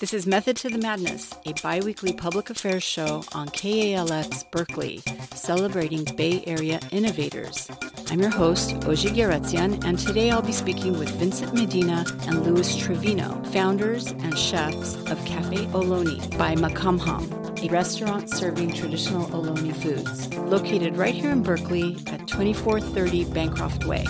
This 0.00 0.14
is 0.14 0.26
Method 0.26 0.56
to 0.56 0.70
the 0.70 0.78
Madness, 0.78 1.34
a 1.44 1.52
bi 1.62 1.80
weekly 1.80 2.14
public 2.14 2.48
affairs 2.48 2.82
show 2.82 3.22
on 3.34 3.48
KALX 3.50 4.50
Berkeley, 4.50 5.02
celebrating 5.34 6.04
Bay 6.16 6.42
Area 6.46 6.80
innovators. 6.90 7.70
I'm 8.10 8.18
your 8.18 8.30
host, 8.30 8.70
Ojig 8.80 9.14
Yeretsian, 9.14 9.84
and 9.84 9.98
today 9.98 10.30
I'll 10.30 10.40
be 10.40 10.52
speaking 10.52 10.98
with 10.98 11.10
Vincent 11.10 11.52
Medina 11.52 12.06
and 12.22 12.46
Louis 12.46 12.78
Trevino, 12.78 13.42
founders 13.52 14.06
and 14.06 14.38
chefs 14.38 14.94
of 15.10 15.22
Cafe 15.26 15.66
Ohlone 15.66 16.38
by 16.38 16.54
Makamham, 16.54 17.62
a 17.62 17.70
restaurant 17.70 18.30
serving 18.30 18.72
traditional 18.72 19.26
Ohlone 19.26 19.76
foods, 19.82 20.34
located 20.34 20.96
right 20.96 21.14
here 21.14 21.30
in 21.30 21.42
Berkeley 21.42 21.98
at 22.06 22.26
2430 22.26 23.24
Bancroft 23.34 23.84
Way. 23.84 24.06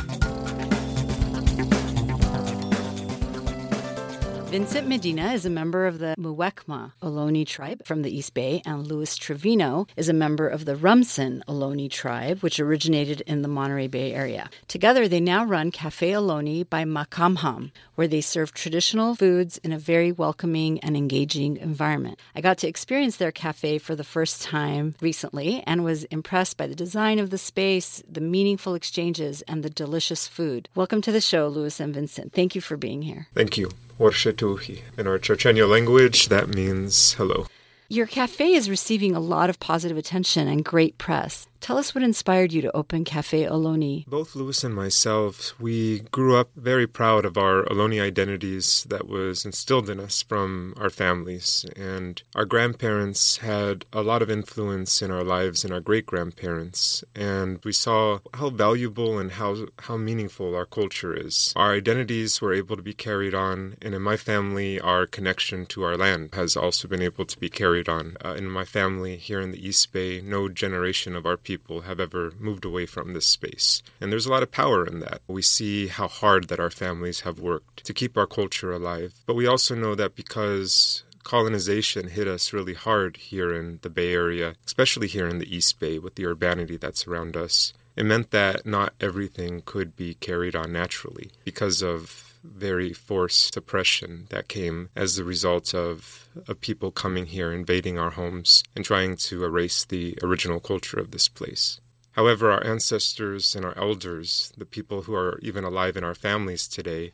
Vincent 4.50 4.88
Medina 4.88 5.32
is 5.32 5.46
a 5.46 5.50
member 5.50 5.86
of 5.86 6.00
the 6.00 6.16
Muwekma 6.18 6.90
Ohlone 7.00 7.46
tribe 7.46 7.86
from 7.86 8.02
the 8.02 8.10
East 8.10 8.34
Bay, 8.34 8.60
and 8.66 8.84
Louis 8.84 9.16
Trevino 9.16 9.86
is 9.96 10.08
a 10.08 10.12
member 10.12 10.48
of 10.48 10.64
the 10.64 10.74
Rumsen 10.74 11.40
Ohlone 11.46 11.88
tribe, 11.88 12.40
which 12.40 12.58
originated 12.58 13.20
in 13.28 13.42
the 13.42 13.48
Monterey 13.48 13.86
Bay 13.86 14.12
area. 14.12 14.50
Together, 14.66 15.06
they 15.06 15.20
now 15.20 15.44
run 15.44 15.70
Cafe 15.70 16.10
Ohlone 16.10 16.68
by 16.68 16.84
Makamham, 16.84 17.70
where 17.94 18.08
they 18.08 18.20
serve 18.20 18.52
traditional 18.52 19.14
foods 19.14 19.58
in 19.58 19.72
a 19.72 19.78
very 19.78 20.10
welcoming 20.10 20.80
and 20.80 20.96
engaging 20.96 21.56
environment. 21.56 22.18
I 22.34 22.40
got 22.40 22.58
to 22.58 22.68
experience 22.68 23.18
their 23.18 23.30
cafe 23.30 23.78
for 23.78 23.94
the 23.94 24.02
first 24.02 24.42
time 24.42 24.96
recently 25.00 25.62
and 25.64 25.84
was 25.84 26.02
impressed 26.06 26.56
by 26.56 26.66
the 26.66 26.74
design 26.74 27.20
of 27.20 27.30
the 27.30 27.38
space, 27.38 28.02
the 28.10 28.20
meaningful 28.20 28.74
exchanges, 28.74 29.42
and 29.42 29.62
the 29.62 29.70
delicious 29.70 30.26
food. 30.26 30.68
Welcome 30.74 31.02
to 31.02 31.12
the 31.12 31.20
show, 31.20 31.46
Louis 31.46 31.78
and 31.78 31.94
Vincent. 31.94 32.32
Thank 32.32 32.56
you 32.56 32.60
for 32.60 32.76
being 32.76 33.02
here. 33.02 33.28
Thank 33.32 33.56
you. 33.56 33.70
Warshetuhi. 34.00 34.80
In 34.96 35.06
our 35.06 35.18
Chochenyo 35.18 35.68
language, 35.68 36.28
that 36.28 36.48
means 36.48 37.12
hello. 37.12 37.46
Your 37.90 38.06
cafe 38.06 38.54
is 38.54 38.70
receiving 38.70 39.14
a 39.14 39.20
lot 39.20 39.50
of 39.50 39.60
positive 39.60 39.98
attention 39.98 40.48
and 40.48 40.64
great 40.64 40.96
press. 40.96 41.46
Tell 41.60 41.76
us 41.76 41.94
what 41.94 42.02
inspired 42.02 42.54
you 42.54 42.62
to 42.62 42.74
open 42.74 43.04
Cafe 43.04 43.44
Ohlone. 43.44 44.06
Both 44.06 44.34
Louis 44.34 44.64
and 44.64 44.74
myself, 44.74 45.54
we 45.60 46.00
grew 46.10 46.34
up 46.34 46.48
very 46.56 46.86
proud 46.86 47.26
of 47.26 47.36
our 47.36 47.64
Ohlone 47.64 48.00
identities 48.00 48.86
that 48.88 49.06
was 49.06 49.44
instilled 49.44 49.90
in 49.90 50.00
us 50.00 50.22
from 50.22 50.72
our 50.78 50.88
families. 50.88 51.66
And 51.76 52.22
our 52.34 52.46
grandparents 52.46 53.38
had 53.38 53.84
a 53.92 54.00
lot 54.00 54.22
of 54.22 54.30
influence 54.30 55.02
in 55.02 55.10
our 55.10 55.22
lives 55.22 55.62
and 55.62 55.72
our 55.72 55.80
great 55.80 56.06
grandparents. 56.06 57.04
And 57.14 57.60
we 57.62 57.72
saw 57.72 58.20
how 58.32 58.48
valuable 58.48 59.18
and 59.18 59.32
how, 59.32 59.66
how 59.80 59.98
meaningful 59.98 60.56
our 60.56 60.66
culture 60.66 61.14
is. 61.14 61.52
Our 61.56 61.74
identities 61.74 62.40
were 62.40 62.54
able 62.54 62.76
to 62.76 62.82
be 62.82 62.94
carried 62.94 63.34
on. 63.34 63.76
And 63.82 63.94
in 63.94 64.00
my 64.00 64.16
family, 64.16 64.80
our 64.80 65.06
connection 65.06 65.66
to 65.66 65.82
our 65.82 65.98
land 65.98 66.30
has 66.32 66.56
also 66.56 66.88
been 66.88 67.02
able 67.02 67.26
to 67.26 67.38
be 67.38 67.50
carried 67.50 67.88
on. 67.88 68.16
Uh, 68.24 68.32
in 68.32 68.48
my 68.48 68.64
family 68.64 69.16
here 69.16 69.42
in 69.42 69.50
the 69.50 69.68
East 69.68 69.92
Bay, 69.92 70.22
no 70.22 70.48
generation 70.48 71.14
of 71.14 71.26
our 71.26 71.36
people 71.36 71.49
people 71.56 71.80
have 71.80 71.98
ever 71.98 72.32
moved 72.38 72.64
away 72.64 72.86
from 72.86 73.12
this 73.12 73.26
space. 73.26 73.82
And 74.00 74.12
there's 74.12 74.26
a 74.26 74.30
lot 74.30 74.44
of 74.44 74.52
power 74.52 74.86
in 74.86 75.00
that. 75.00 75.20
We 75.26 75.42
see 75.42 75.88
how 75.88 76.06
hard 76.06 76.46
that 76.46 76.60
our 76.60 76.70
families 76.70 77.20
have 77.20 77.40
worked 77.40 77.84
to 77.86 77.92
keep 77.92 78.16
our 78.16 78.26
culture 78.26 78.70
alive. 78.70 79.14
But 79.26 79.34
we 79.34 79.48
also 79.48 79.74
know 79.74 79.96
that 79.96 80.14
because 80.14 81.02
colonization 81.24 82.06
hit 82.08 82.28
us 82.28 82.52
really 82.52 82.74
hard 82.74 83.16
here 83.16 83.52
in 83.52 83.80
the 83.82 83.90
Bay 83.90 84.12
Area, 84.12 84.54
especially 84.64 85.08
here 85.08 85.26
in 85.26 85.38
the 85.38 85.56
East 85.56 85.80
Bay 85.80 85.98
with 85.98 86.14
the 86.14 86.26
urbanity 86.26 86.76
that's 86.76 87.08
around 87.08 87.36
us. 87.36 87.72
It 87.96 88.04
meant 88.04 88.30
that 88.30 88.64
not 88.64 88.94
everything 89.00 89.62
could 89.64 89.96
be 89.96 90.14
carried 90.14 90.54
on 90.54 90.72
naturally 90.72 91.32
because 91.44 91.82
of 91.82 92.29
very 92.42 92.92
forced 92.92 93.54
suppression 93.54 94.26
that 94.30 94.48
came 94.48 94.88
as 94.96 95.16
the 95.16 95.24
result 95.24 95.74
of, 95.74 96.28
of 96.48 96.60
people 96.60 96.90
coming 96.90 97.26
here, 97.26 97.52
invading 97.52 97.98
our 97.98 98.10
homes, 98.10 98.62
and 98.74 98.84
trying 98.84 99.16
to 99.16 99.44
erase 99.44 99.84
the 99.84 100.18
original 100.22 100.60
culture 100.60 100.98
of 100.98 101.10
this 101.10 101.28
place. 101.28 101.80
However, 102.12 102.50
our 102.50 102.64
ancestors 102.64 103.54
and 103.54 103.64
our 103.64 103.76
elders, 103.78 104.52
the 104.56 104.66
people 104.66 105.02
who 105.02 105.14
are 105.14 105.38
even 105.42 105.64
alive 105.64 105.96
in 105.96 106.04
our 106.04 106.14
families 106.14 106.66
today, 106.66 107.12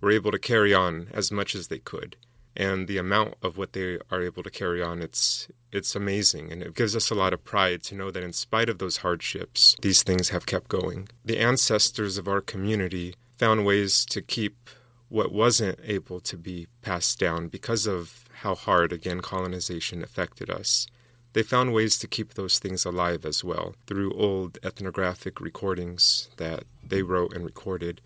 were 0.00 0.10
able 0.10 0.32
to 0.32 0.38
carry 0.38 0.74
on 0.74 1.08
as 1.12 1.30
much 1.30 1.54
as 1.54 1.68
they 1.68 1.78
could. 1.78 2.16
And 2.54 2.86
the 2.86 2.98
amount 2.98 3.34
of 3.42 3.56
what 3.56 3.72
they 3.72 3.98
are 4.10 4.22
able 4.22 4.42
to 4.42 4.50
carry 4.50 4.82
on, 4.82 5.00
it's 5.00 5.48
it's 5.70 5.96
amazing 5.96 6.52
and 6.52 6.62
it 6.62 6.74
gives 6.74 6.94
us 6.94 7.10
a 7.10 7.14
lot 7.14 7.32
of 7.32 7.44
pride 7.44 7.82
to 7.84 7.94
know 7.94 8.10
that 8.10 8.22
in 8.22 8.34
spite 8.34 8.68
of 8.68 8.78
those 8.78 8.98
hardships, 8.98 9.74
these 9.80 10.02
things 10.02 10.28
have 10.28 10.44
kept 10.44 10.68
going. 10.68 11.08
The 11.24 11.38
ancestors 11.38 12.18
of 12.18 12.28
our 12.28 12.42
community 12.42 13.14
found 13.42 13.66
ways 13.66 14.06
to 14.06 14.22
keep 14.22 14.70
what 15.08 15.32
wasn't 15.32 15.76
able 15.82 16.20
to 16.20 16.36
be 16.36 16.68
passed 16.80 17.18
down 17.18 17.48
because 17.48 17.88
of 17.88 18.24
how 18.42 18.54
hard, 18.54 18.92
again, 18.92 19.20
colonization 19.20 20.00
affected 20.00 20.48
us. 20.48 20.86
They 21.32 21.42
found 21.42 21.72
ways 21.72 21.98
to 21.98 22.06
keep 22.06 22.34
those 22.34 22.60
things 22.60 22.84
alive 22.84 23.26
as 23.26 23.42
well 23.42 23.74
through 23.88 24.14
old 24.14 24.58
ethnographic 24.62 25.40
recordings 25.40 26.28
that 26.36 26.62
they 26.86 27.02
wrote 27.02 27.34
and 27.34 27.44
recorded 27.44 28.00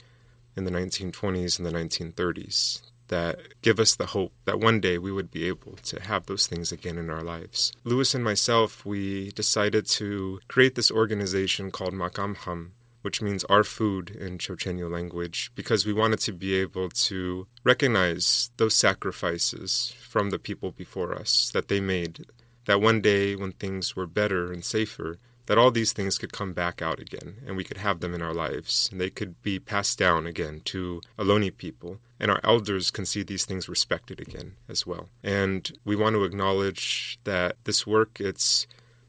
in 0.56 0.64
the 0.64 0.70
1920s 0.70 1.58
and 1.58 1.66
the 1.66 1.78
1930s 1.80 2.80
that 3.08 3.60
give 3.60 3.78
us 3.78 3.94
the 3.94 4.06
hope 4.06 4.32
that 4.46 4.58
one 4.58 4.80
day 4.80 4.96
we 4.96 5.12
would 5.12 5.30
be 5.30 5.46
able 5.46 5.76
to 5.82 6.00
have 6.00 6.24
those 6.24 6.46
things 6.46 6.72
again 6.72 6.96
in 6.96 7.10
our 7.10 7.22
lives. 7.22 7.74
Louis 7.84 8.14
and 8.14 8.24
myself, 8.24 8.86
we 8.86 9.32
decided 9.32 9.84
to 9.86 10.40
create 10.48 10.76
this 10.76 10.90
organization 10.90 11.70
called 11.70 11.92
Makamham, 11.92 12.70
which 13.06 13.22
means 13.22 13.44
our 13.44 13.62
food 13.62 14.10
in 14.10 14.36
Chochenyo 14.36 14.90
language, 14.90 15.52
because 15.54 15.86
we 15.86 15.92
wanted 15.92 16.18
to 16.18 16.32
be 16.32 16.54
able 16.54 16.88
to 16.88 17.46
recognize 17.62 18.50
those 18.56 18.74
sacrifices 18.74 19.94
from 20.00 20.30
the 20.30 20.40
people 20.40 20.72
before 20.72 21.14
us 21.14 21.48
that 21.54 21.68
they 21.68 21.78
made, 21.78 22.26
that 22.64 22.80
one 22.80 23.00
day 23.00 23.36
when 23.36 23.52
things 23.52 23.94
were 23.94 24.08
better 24.08 24.52
and 24.52 24.64
safer, 24.64 25.20
that 25.46 25.56
all 25.56 25.70
these 25.70 25.92
things 25.92 26.18
could 26.18 26.32
come 26.32 26.52
back 26.52 26.82
out 26.82 26.98
again 26.98 27.36
and 27.46 27.56
we 27.56 27.62
could 27.62 27.76
have 27.76 28.00
them 28.00 28.12
in 28.12 28.22
our 28.22 28.34
lives 28.34 28.88
and 28.90 29.00
they 29.00 29.10
could 29.10 29.40
be 29.40 29.60
passed 29.60 29.96
down 30.00 30.26
again 30.26 30.60
to 30.64 31.00
Ohlone 31.16 31.56
people 31.56 32.00
and 32.18 32.28
our 32.28 32.40
elders 32.42 32.90
can 32.90 33.06
see 33.06 33.22
these 33.22 33.44
things 33.44 33.68
respected 33.68 34.20
again 34.20 34.56
as 34.68 34.84
well. 34.84 35.08
And 35.22 35.70
we 35.84 35.94
want 35.94 36.16
to 36.16 36.24
acknowledge 36.24 37.20
that 37.22 37.54
this 37.62 37.86
work 37.86 38.20
it's 38.20 38.66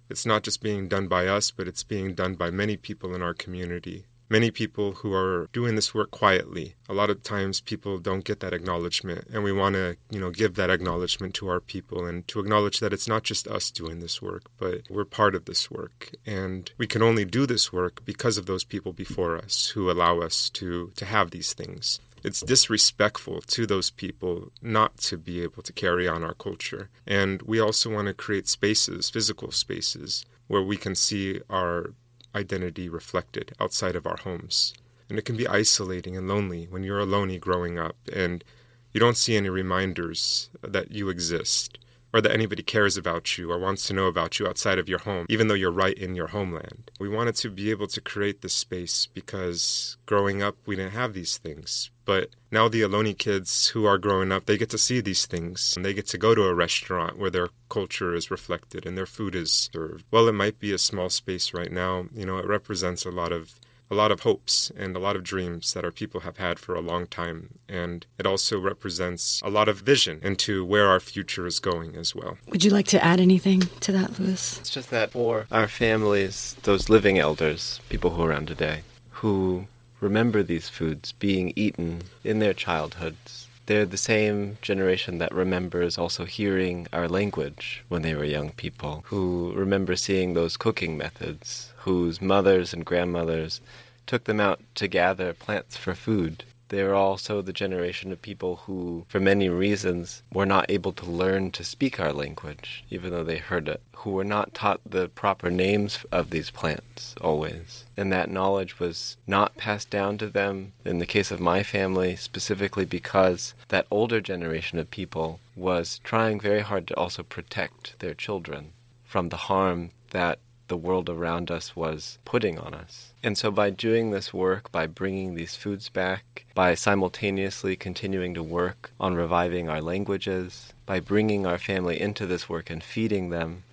it's 0.09 0.25
not 0.25 0.43
just 0.43 0.61
being 0.61 0.87
done 0.87 1.07
by 1.07 1.27
us, 1.27 1.51
but 1.51 1.67
it's 1.67 1.83
being 1.83 2.13
done 2.13 2.35
by 2.35 2.51
many 2.51 2.77
people 2.77 3.13
in 3.13 3.21
our 3.21 3.33
community. 3.33 4.05
Many 4.29 4.51
people 4.51 4.91
who 4.91 5.13
are 5.13 5.47
doing 5.53 5.75
this 5.75 5.93
work 5.93 6.11
quietly. 6.11 6.75
A 6.89 6.93
lot 6.93 7.09
of 7.09 7.23
times 7.23 7.61
people 7.61 7.97
don't 7.97 8.25
get 8.25 8.41
that 8.41 8.53
acknowledgement 8.53 9.25
and 9.31 9.41
we 9.41 9.53
want 9.53 9.75
to, 9.75 9.95
you 10.09 10.19
know, 10.19 10.31
give 10.31 10.55
that 10.55 10.69
acknowledgement 10.69 11.33
to 11.35 11.47
our 11.47 11.61
people 11.61 12.05
and 12.05 12.27
to 12.27 12.41
acknowledge 12.41 12.81
that 12.81 12.91
it's 12.91 13.07
not 13.07 13.23
just 13.23 13.47
us 13.47 13.71
doing 13.71 13.99
this 13.99 14.21
work, 14.21 14.43
but 14.57 14.81
we're 14.89 15.05
part 15.05 15.33
of 15.33 15.45
this 15.45 15.71
work. 15.71 16.11
And 16.25 16.69
we 16.77 16.87
can 16.87 17.01
only 17.01 17.23
do 17.23 17.45
this 17.45 17.71
work 17.71 18.03
because 18.03 18.37
of 18.37 18.47
those 18.47 18.65
people 18.65 18.91
before 18.91 19.37
us 19.37 19.67
who 19.69 19.89
allow 19.89 20.19
us 20.19 20.49
to 20.51 20.91
to 20.97 21.05
have 21.05 21.31
these 21.31 21.53
things 21.53 22.01
it's 22.27 22.41
disrespectful 22.41 23.39
to 23.39 23.65
those 23.65 23.89
people 23.89 24.51
not 24.61 24.97
to 24.97 25.17
be 25.17 25.41
able 25.41 25.63
to 25.63 25.71
carry 25.71 26.09
on 26.09 26.25
our 26.25 26.33
culture. 26.33 26.89
And 27.07 27.41
we 27.43 27.57
also 27.57 27.89
want 27.89 28.09
to 28.09 28.13
create 28.13 28.49
spaces, 28.49 29.09
physical 29.09 29.51
spaces, 29.51 30.25
where 30.47 30.61
we 30.61 30.75
can 30.75 30.93
see 30.93 31.39
our 31.49 31.93
identity 32.35 32.89
reflected 32.89 33.53
outside 33.61 33.95
of 33.95 34.05
our 34.05 34.17
homes. 34.17 34.73
And 35.09 35.17
it 35.17 35.23
can 35.23 35.37
be 35.37 35.47
isolating 35.47 36.17
and 36.17 36.27
lonely 36.27 36.67
when 36.69 36.83
you're 36.83 36.99
alone 36.99 37.39
growing 37.39 37.79
up 37.79 37.95
and 38.13 38.43
you 38.91 38.99
don't 38.99 39.15
see 39.15 39.37
any 39.37 39.49
reminders 39.49 40.49
that 40.61 40.91
you 40.91 41.07
exist 41.07 41.79
or 42.13 42.21
that 42.21 42.31
anybody 42.31 42.63
cares 42.63 42.97
about 42.97 43.37
you 43.37 43.51
or 43.51 43.59
wants 43.59 43.85
to 43.87 43.93
know 43.93 44.07
about 44.07 44.39
you 44.39 44.47
outside 44.47 44.79
of 44.79 44.89
your 44.89 44.99
home, 44.99 45.25
even 45.29 45.47
though 45.47 45.53
you're 45.53 45.71
right 45.71 45.97
in 45.97 46.15
your 46.15 46.27
homeland. 46.27 46.91
We 46.99 47.09
wanted 47.09 47.35
to 47.37 47.49
be 47.49 47.71
able 47.71 47.87
to 47.87 48.01
create 48.01 48.41
this 48.41 48.53
space 48.53 49.07
because 49.13 49.97
growing 50.05 50.41
up, 50.41 50.55
we 50.65 50.75
didn't 50.75 50.93
have 50.93 51.13
these 51.13 51.37
things. 51.37 51.91
But 52.05 52.29
now 52.51 52.69
the 52.69 52.81
Ohlone 52.81 53.17
kids 53.17 53.67
who 53.69 53.85
are 53.85 53.97
growing 53.97 54.31
up, 54.31 54.45
they 54.45 54.57
get 54.57 54.69
to 54.69 54.77
see 54.77 55.01
these 55.01 55.25
things 55.25 55.73
and 55.75 55.83
they 55.83 55.93
get 55.93 56.07
to 56.07 56.17
go 56.17 56.33
to 56.33 56.43
a 56.43 56.55
restaurant 56.55 57.17
where 57.19 57.29
their 57.29 57.49
culture 57.69 58.15
is 58.15 58.31
reflected 58.31 58.85
and 58.85 58.97
their 58.97 59.05
food 59.05 59.35
is 59.35 59.69
served. 59.73 60.05
Well, 60.09 60.29
it 60.29 60.33
might 60.33 60.57
be 60.57 60.71
a 60.71 60.77
small 60.77 61.09
space 61.09 61.53
right 61.53 61.71
now, 61.71 62.05
you 62.13 62.25
know, 62.25 62.37
it 62.37 62.47
represents 62.47 63.05
a 63.05 63.11
lot 63.11 63.33
of 63.33 63.59
a 63.89 63.95
lot 63.95 64.11
of 64.11 64.21
hopes 64.21 64.71
and 64.77 64.95
a 64.95 64.99
lot 64.99 65.15
of 65.15 65.23
dreams 65.23 65.73
that 65.73 65.85
our 65.85 65.91
people 65.91 66.21
have 66.21 66.37
had 66.37 66.59
for 66.59 66.75
a 66.75 66.81
long 66.81 67.07
time. 67.07 67.59
And 67.69 68.05
it 68.17 68.25
also 68.25 68.59
represents 68.59 69.41
a 69.43 69.49
lot 69.49 69.69
of 69.69 69.77
vision 69.77 70.19
into 70.21 70.65
where 70.65 70.87
our 70.87 70.99
future 70.99 71.47
is 71.47 71.59
going 71.59 71.95
as 71.95 72.13
well. 72.13 72.37
Would 72.49 72.63
you 72.63 72.71
like 72.71 72.87
to 72.87 73.03
add 73.03 73.19
anything 73.19 73.61
to 73.81 73.91
that, 73.93 74.19
Louis? 74.19 74.59
It's 74.59 74.69
just 74.69 74.89
that 74.91 75.11
for 75.11 75.47
our 75.51 75.67
families, 75.67 76.55
those 76.63 76.89
living 76.89 77.17
elders, 77.17 77.79
people 77.89 78.11
who 78.11 78.23
are 78.23 78.29
around 78.29 78.47
today, 78.47 78.81
who 79.11 79.67
remember 79.99 80.43
these 80.43 80.69
foods 80.69 81.11
being 81.13 81.53
eaten 81.55 82.03
in 82.23 82.39
their 82.39 82.53
childhoods, 82.53 83.46
they're 83.67 83.85
the 83.85 83.97
same 83.97 84.57
generation 84.61 85.19
that 85.19 85.33
remembers 85.33 85.97
also 85.97 86.25
hearing 86.25 86.87
our 86.91 87.07
language 87.07 87.83
when 87.89 88.01
they 88.01 88.15
were 88.15 88.23
young 88.23 88.51
people, 88.51 89.03
who 89.07 89.53
remember 89.55 89.95
seeing 89.95 90.33
those 90.33 90.57
cooking 90.57 90.97
methods, 90.97 91.73
whose 91.77 92.21
mothers 92.21 92.73
and 92.73 92.85
grandmothers 92.85 93.61
took 94.05 94.23
them 94.23 94.39
out 94.39 94.61
to 94.75 94.87
gather 94.87 95.33
plants 95.33 95.75
for 95.77 95.93
food. 95.93 96.45
They're 96.69 96.95
also 96.95 97.41
the 97.41 97.53
generation 97.53 98.11
of 98.11 98.21
people 98.21 98.57
who, 98.65 99.05
for 99.07 99.19
many 99.19 99.49
reasons, 99.49 100.21
were 100.33 100.45
not 100.45 100.65
able 100.69 100.91
to 100.93 101.05
learn 101.05 101.51
to 101.51 101.63
speak 101.63 101.99
our 101.99 102.11
language, 102.11 102.83
even 102.89 103.11
though 103.11 103.23
they 103.23 103.37
heard 103.37 103.67
it, 103.67 103.81
who 103.97 104.11
were 104.11 104.23
not 104.23 104.53
taught 104.53 104.81
the 104.85 105.07
proper 105.07 105.49
names 105.49 106.05
of 106.11 106.29
these 106.29 106.51
plants 106.51 107.15
always. 107.21 107.85
And 107.95 108.11
that 108.11 108.29
knowledge 108.29 108.79
was 108.79 109.17
not 109.25 109.57
passed 109.57 109.89
down 109.89 110.17
to 110.19 110.27
them, 110.27 110.73
in 110.83 110.99
the 110.99 111.05
case 111.05 111.31
of 111.31 111.39
my 111.39 111.63
family, 111.63 112.15
specifically 112.15 112.85
because 112.85 113.53
that 113.69 113.87
older 113.89 114.21
generation 114.21 114.77
of 114.77 114.91
people 114.91 115.39
was 115.55 115.99
trying 116.03 116.39
very 116.39 116.61
hard 116.61 116.87
to 116.87 116.95
also 116.97 117.23
protect 117.23 117.97
their 117.99 118.13
children 118.13 118.73
from 119.05 119.29
the 119.29 119.37
harm 119.37 119.91
that 120.11 120.39
the 120.67 120.77
world 120.77 121.09
around 121.09 121.49
us 121.49 121.75
was 121.75 122.17
putting 122.25 122.59
on 122.59 122.73
us. 122.73 123.13
And 123.27 123.37
so, 123.37 123.51
by 123.51 123.71
doing 123.71 124.11
this 124.11 124.33
work, 124.33 124.71
by 124.71 124.87
bringing 124.87 125.35
these 125.35 125.53
foods 125.53 125.89
back, 125.89 126.45
by 126.55 126.75
simultaneously 126.75 127.75
continuing 127.75 128.33
to 128.35 128.41
work 128.41 128.91
on 129.01 129.15
reviving 129.15 129.67
our 129.67 129.81
languages, 129.81 130.71
by 130.85 131.01
bringing 131.01 131.45
our 131.45 131.57
family 131.57 131.99
into 131.99 132.25
this 132.25 132.47
work 132.47 132.69
and 132.69 132.81
feeding 132.81 133.29
them, 133.29 133.63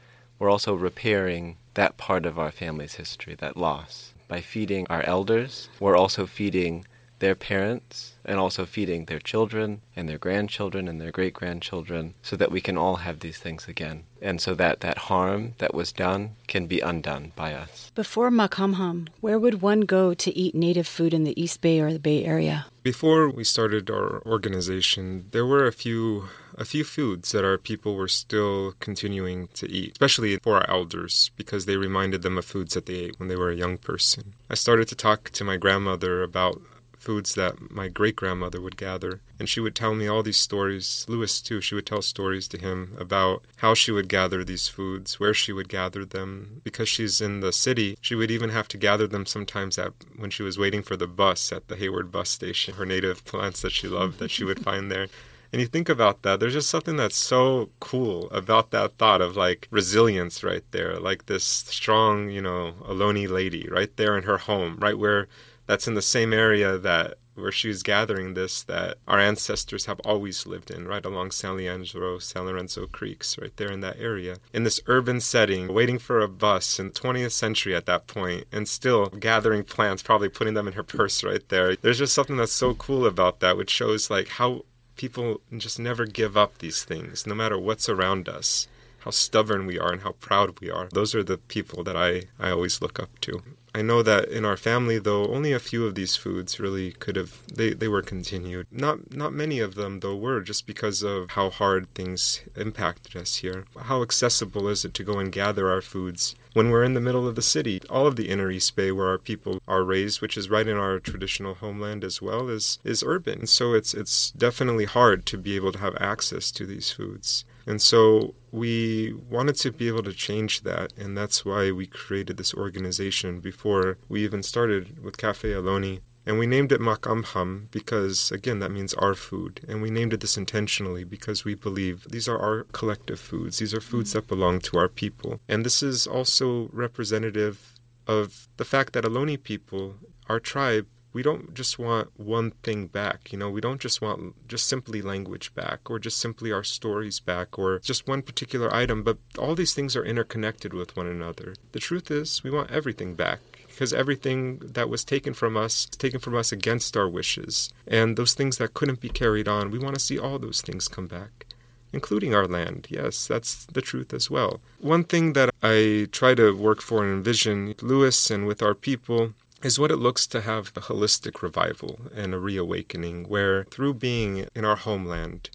we're 0.41 0.51
also 0.51 0.75
repairing 0.75 1.57
that 1.75 1.97
part 1.97 2.27
of 2.27 2.37
our 2.37 2.51
family's 2.51 2.97
history, 2.97 3.37
that 3.37 3.57
loss. 3.57 4.13
By 4.27 4.41
feeding 4.41 4.89
our 4.91 5.05
elders, 5.05 5.69
we're 5.79 5.97
also 5.97 6.27
feeding 6.27 6.85
their 7.19 7.35
parents 7.35 8.15
and 8.25 8.39
also 8.39 8.65
feeding 8.65 9.05
their 9.05 9.19
children 9.19 9.81
and 9.95 10.09
their 10.09 10.19
grandchildren 10.19 10.89
and 10.89 11.01
their 11.01 11.13
great 11.13 11.35
grandchildren 11.35 12.15
so 12.23 12.37
that 12.37 12.51
we 12.51 12.61
can 12.61 12.77
all 12.77 12.97
have 12.97 13.21
these 13.21 13.39
things 13.39 13.69
again. 13.69 14.05
And 14.21 14.41
so 14.41 14.55
that 14.55 14.81
that 14.81 14.99
harm 14.99 15.55
that 15.59 15.75
was 15.75 15.93
done 15.93 16.37
can 16.47 16.67
be 16.67 16.81
undone 16.81 17.33
by 17.37 17.53
us. 17.53 17.91
Before 17.95 18.31
Makamham, 18.31 19.09
where 19.21 19.39
would 19.39 19.61
one 19.61 19.83
go 19.83 20.15
to 20.15 20.39
eat 20.39 20.55
native 20.55 20.87
food 20.87 21.13
in 21.13 21.25
the 21.25 21.41
East 21.41 21.61
Bay 21.61 21.81
or 21.81 21.93
the 21.93 21.99
Bay 21.99 22.25
Area? 22.25 22.67
Before 22.83 23.31
we 23.31 23.45
started 23.45 23.91
our 23.91 24.23
organization, 24.27 25.29
there 25.33 25.47
were 25.47 25.67
a 25.67 25.73
few 25.73 26.29
a 26.57 26.65
few 26.65 26.85
foods 26.85 27.33
that 27.33 27.45
our 27.45 27.59
people 27.59 27.97
were 27.97 28.09
still 28.09 28.75
continuing 28.79 29.49
to 29.55 29.69
eat, 29.69 29.93
especially 29.93 30.37
for 30.39 30.57
our 30.57 30.71
elders, 30.71 31.33
because 31.37 31.67
they 31.67 31.77
reminded 31.77 32.23
them 32.23 32.39
of 32.39 32.45
foods 32.45 32.75
that 32.75 32.87
they 32.87 32.95
ate 32.95 33.19
when 33.19 33.29
they 33.29 33.37
were 33.37 33.51
a 33.51 33.57
young 33.57 33.77
person. 33.77 34.35
I 34.49 34.55
started 34.55 34.87
to 34.89 34.95
talk 34.95 35.31
to 35.31 35.45
my 35.45 35.57
grandmother 35.57 36.23
about 36.23 36.63
foods 37.05 37.35
that 37.35 37.71
my 37.71 37.89
great 37.89 38.17
grandmother 38.17 38.61
would 38.61 38.77
gather. 38.77 39.21
And 39.39 39.49
she 39.49 39.61
would 39.61 39.75
tell 39.75 39.95
me 39.95 40.09
all 40.09 40.23
these 40.23 40.39
stories. 40.39 41.05
Louis, 41.09 41.41
too, 41.41 41.61
she 41.61 41.75
would 41.75 41.87
tell 41.87 42.03
stories 42.03 42.49
to 42.49 42.59
him 42.59 42.97
about 42.99 43.45
how 43.59 43.75
she 43.75 43.93
would 43.93 44.09
gather 44.09 44.43
these 44.43 44.69
foods, 44.69 45.21
where 45.21 45.35
she 45.35 45.53
would 45.53 45.69
gather 45.69 46.05
them. 46.05 46.61
Because 46.65 46.89
she's 46.89 47.21
in 47.21 47.41
the 47.41 47.53
city, 47.53 47.99
she 48.01 48.15
would 48.15 48.31
even 48.31 48.51
have 48.51 48.69
to 48.69 48.79
gather 48.79 49.07
them 49.07 49.27
sometimes 49.27 49.79
at, 49.79 49.93
when 50.17 50.31
she 50.31 50.43
was 50.43 50.59
waiting 50.59 50.83
for 50.83 50.97
the 50.97 51.07
bus 51.07 51.53
at 51.53 51.69
the 51.69 51.77
Hayward 51.77 52.11
bus 52.11 52.31
station, 52.31 52.75
her 52.75 52.87
native 52.87 53.25
plants 53.25 53.61
that 53.63 53.73
she 53.73 53.89
loved 53.89 54.19
that 54.19 54.31
she 54.31 54.45
would 54.45 54.61
find 54.61 54.91
there. 54.91 55.09
And 55.55 55.61
you 55.61 55.69
think 55.69 55.89
about 55.89 56.23
that, 56.23 56.41
there's 56.41 56.55
just 56.55 56.69
something 56.69 56.97
that's 56.97 57.15
so 57.15 57.71
cool 57.79 58.29
about 58.31 58.73
that 58.73 58.99
thought 58.99 59.21
of 59.21 59.37
like 59.37 59.69
resilience 59.71 60.43
right 60.43 60.65
there, 60.73 60.99
like 60.99 61.27
this 61.27 61.45
strong, 61.45 62.29
you 62.29 62.43
know, 62.43 62.75
Ohlone 62.83 63.29
lady 63.29 63.69
right 63.71 63.97
there 63.97 64.19
in 64.19 64.25
her 64.25 64.39
home, 64.39 64.79
right 64.81 64.99
where 64.99 65.29
that's 65.67 65.87
in 65.87 65.95
the 65.95 66.03
same 66.03 66.33
area 66.33 66.77
that 66.77 67.19
where 67.37 67.53
she 67.53 67.69
was 67.69 67.85
gathering 67.85 68.35
this 68.35 68.65
that 68.65 68.99
our 69.07 69.21
ancestors 69.21 69.87
have 69.87 70.01
always 70.01 70.45
lived 70.45 70.73
in, 70.73 70.89
right 70.89 71.05
along 71.05 71.31
San 71.31 71.57
Leandro, 71.57 72.19
San 72.19 72.47
Lorenzo 72.47 72.89
Creeks, 72.89 73.39
right 73.39 73.57
there 73.57 73.71
in 73.71 73.79
that 73.79 74.01
area. 74.01 74.39
In 74.53 74.65
this 74.65 74.81
urban 74.89 75.21
setting, 75.21 75.73
waiting 75.73 76.01
for 76.01 76.21
a 76.21 76.27
bus 76.27 76.81
in 76.81 76.89
the 76.89 76.95
20th 76.95 77.31
century 77.31 77.77
at 77.77 77.87
that 77.87 78.09
point, 78.09 78.49
and 78.51 78.69
still 78.69 79.07
gathering 79.07 79.63
plants, 79.63 80.03
probably 80.03 80.29
putting 80.29 80.55
them 80.55 80.67
in 80.67 80.75
her 80.75 80.83
purse 80.83 81.23
right 81.23 81.49
there. 81.49 81.77
There's 81.77 81.99
just 81.99 82.15
something 82.15 82.39
that's 82.39 82.51
so 82.51 82.75
cool 82.75 83.07
about 83.07 83.39
that, 83.39 83.57
which 83.57 83.71
shows 83.71 84.11
like 84.11 84.27
how 84.27 84.65
people 84.97 85.41
just 85.57 85.79
never 85.79 86.07
give 86.07 86.37
up 86.37 86.59
these 86.59 86.85
things, 86.85 87.27
no 87.27 87.35
matter 87.35 87.59
what's 87.59 87.89
around 87.89 88.29
us. 88.29 88.69
How 89.01 89.11
stubborn 89.11 89.67
we 89.67 89.79
are 89.79 89.93
and 89.93 90.03
how 90.03 90.13
proud 90.13 90.61
we 90.61 90.71
are. 90.71 90.89
Those 90.91 91.15
are 91.15 91.23
the 91.23 91.37
people 91.37 91.85
that 91.85 91.97
I, 91.97 92.23
I 92.41 92.51
always 92.51 92.81
look 92.81 92.99
up 92.99 93.21
to. 93.21 93.43
I 93.77 93.83
know 93.83 94.05
that 94.05 94.29
in 94.29 94.45
our 94.45 94.57
family, 94.57 95.01
though, 95.01 95.27
only 95.27 95.53
a 95.53 95.59
few 95.59 95.85
of 95.85 95.97
these 95.97 96.15
foods 96.15 96.61
really 96.61 96.93
could 96.93 97.17
have 97.17 97.43
they, 97.53 97.75
they 97.75 97.89
were 97.89 98.03
continued. 98.03 98.69
Not 98.71 99.13
not 99.13 99.33
many 99.33 99.59
of 99.59 99.75
them 99.75 99.99
though 99.99 100.15
were 100.15 100.41
just 100.41 100.65
because 100.65 101.03
of 101.03 101.31
how 101.31 101.51
hard 101.51 101.93
things 101.93 102.43
impacted 102.55 103.17
us 103.17 103.37
here. 103.37 103.65
How 103.77 104.03
accessible 104.03 104.69
is 104.69 104.85
it 104.85 104.95
to 104.95 105.03
go 105.03 105.19
and 105.19 105.33
gather 105.33 105.69
our 105.69 105.83
foods 105.83 106.37
when 106.53 106.71
we're 106.71 106.85
in 106.85 106.95
the 106.95 107.01
middle 107.01 107.27
of 107.27 107.35
the 107.35 107.43
city? 107.43 107.81
All 107.91 108.07
of 108.07 108.15
the 108.15 108.29
inner 108.29 108.49
East 108.49 108.77
Bay 108.77 108.93
where 108.93 109.09
our 109.09 109.19
people 109.19 109.61
are 109.67 109.83
raised, 109.83 110.21
which 110.21 110.37
is 110.37 110.49
right 110.49 110.69
in 110.69 110.77
our 110.77 111.01
traditional 111.01 111.55
homeland 111.55 112.05
as 112.05 112.23
well, 112.23 112.49
is 112.49 112.79
is 112.85 113.03
urban. 113.05 113.49
So 113.49 113.75
it's 113.75 113.93
it's 113.93 114.31
definitely 114.31 114.85
hard 114.85 115.27
to 115.27 115.37
be 115.37 115.57
able 115.57 115.73
to 115.73 115.81
have 115.81 115.97
access 115.99 116.53
to 116.53 116.65
these 116.65 116.93
foods. 116.93 117.45
And 117.67 117.81
so 117.81 118.35
we 118.51 119.15
wanted 119.29 119.57
to 119.57 119.73
be 119.73 119.89
able 119.89 120.03
to 120.05 120.13
change 120.13 120.63
that, 120.63 120.93
and 120.97 121.17
that's 121.17 121.45
why 121.45 121.71
we 121.71 121.87
created 121.87 122.37
this 122.37 122.55
organization 122.55 123.41
before 123.41 123.99
we 124.09 124.23
even 124.23 124.43
started 124.43 125.03
with 125.03 125.17
Cafe 125.17 125.49
Ohlone. 125.49 126.01
And 126.27 126.39
we 126.39 126.47
named 126.47 126.73
it 126.73 126.81
Makamham 126.81 127.71
because, 127.71 128.33
again, 128.33 128.59
that 128.61 128.71
means 128.71 128.95
our 128.95 129.15
food. 129.15 129.61
And 129.69 129.83
we 129.83 129.91
named 129.91 130.15
it 130.15 130.21
this 130.21 130.39
intentionally 130.39 131.05
because 131.05 131.45
we 131.45 131.55
believe 131.55 132.07
these 132.09 132.29
are 132.29 132.39
our 132.39 132.65
collective 132.73 133.21
foods. 133.21 133.59
These 133.59 133.75
are 133.75 133.81
foods 133.81 134.11
mm-hmm. 134.11 134.21
that 134.21 134.29
belong 134.29 134.61
to 134.61 134.79
our 134.79 134.89
people. 134.89 135.41
And 135.49 135.67
this 135.67 135.83
is 135.83 136.07
also 136.07 136.71
representative 136.73 137.75
of 138.07 138.49
the 138.57 138.65
fact 138.65 138.95
that 138.95 139.05
Ohlone 139.05 139.43
people, 139.43 139.97
our 140.29 140.41
tribe, 140.41 140.87
we 141.15 141.23
don't 141.23 141.55
just 141.55 141.79
want 141.79 142.11
one 142.19 142.51
thing 142.63 142.89
back. 142.89 143.33
You 143.33 143.39
know, 143.39 143.49
we 143.49 143.61
don't 143.61 143.81
just 143.81 144.03
want 144.03 144.49
just 144.49 144.67
simply 144.67 145.01
language 145.01 145.55
back 145.55 145.89
or 145.89 145.99
just 145.99 146.19
simply 146.19 146.53
our 146.53 146.65
stories 146.65 147.21
back 147.21 147.59
or 147.59 147.79
just 147.79 148.07
one 148.07 148.21
particular 148.21 148.75
item, 148.75 149.05
but 149.05 149.19
all 149.39 149.55
these 149.55 149.73
things 149.73 149.95
are 149.97 150.05
interconnected 150.05 150.75
with 150.75 150.97
one 150.97 151.07
another. 151.07 151.55
The 151.73 151.79
truth 151.79 152.11
is, 152.11 152.43
we 152.43 152.51
want 152.51 152.73
everything 152.73 153.15
back 153.15 153.39
because 153.69 153.93
everything 153.93 154.59
that 154.59 154.89
was 154.89 155.05
taken 155.05 155.35
from 155.35 155.57
us 155.57 155.89
is 155.91 155.97
taken 155.97 156.19
from 156.19 156.35
us 156.35 156.53
against 156.53 156.97
our 156.97 157.09
wishes. 157.09 157.73
And 157.87 158.17
those 158.17 158.35
things 158.35 158.59
that 158.59 158.75
couldn't 158.75 159.01
be 159.01 159.09
carried 159.09 159.49
on, 159.49 159.71
we 159.71 159.79
want 159.79 159.95
to 159.95 160.01
see 160.01 160.19
all 160.19 160.39
those 160.39 160.61
things 160.61 160.89
come 160.89 161.07
back. 161.07 161.47
Including 161.93 162.35
our 162.35 162.49
land. 162.49 162.89
Yes, 162.91 163.29
that's 163.29 163.67
the 163.67 163.81
truth 163.81 164.13
as 164.13 164.29
well. 164.29 164.61
One 164.81 165.05
thing 165.05 165.35
that 165.35 165.51
I 165.63 166.09
try 166.11 166.35
to 166.35 166.51
work 166.51 166.83
for 166.83 167.05
and 167.05 167.13
envision, 167.13 167.77
Louis, 167.81 168.31
and 168.33 168.49
with 168.49 168.65
our 168.65 168.75
people, 168.75 169.35
is 169.65 169.79
what 169.79 169.91
it 169.91 169.97
looks 169.97 170.27
to 170.27 170.43
have 170.43 170.69
a 170.77 170.81
holistic 170.81 171.41
revival 171.41 171.99
and 172.15 172.35
a 172.35 172.39
reawakening, 172.39 173.25
where 173.25 173.65
through 173.65 173.95
being 173.95 174.47
in 174.55 174.65
our 174.65 174.77
homeland 174.77 175.49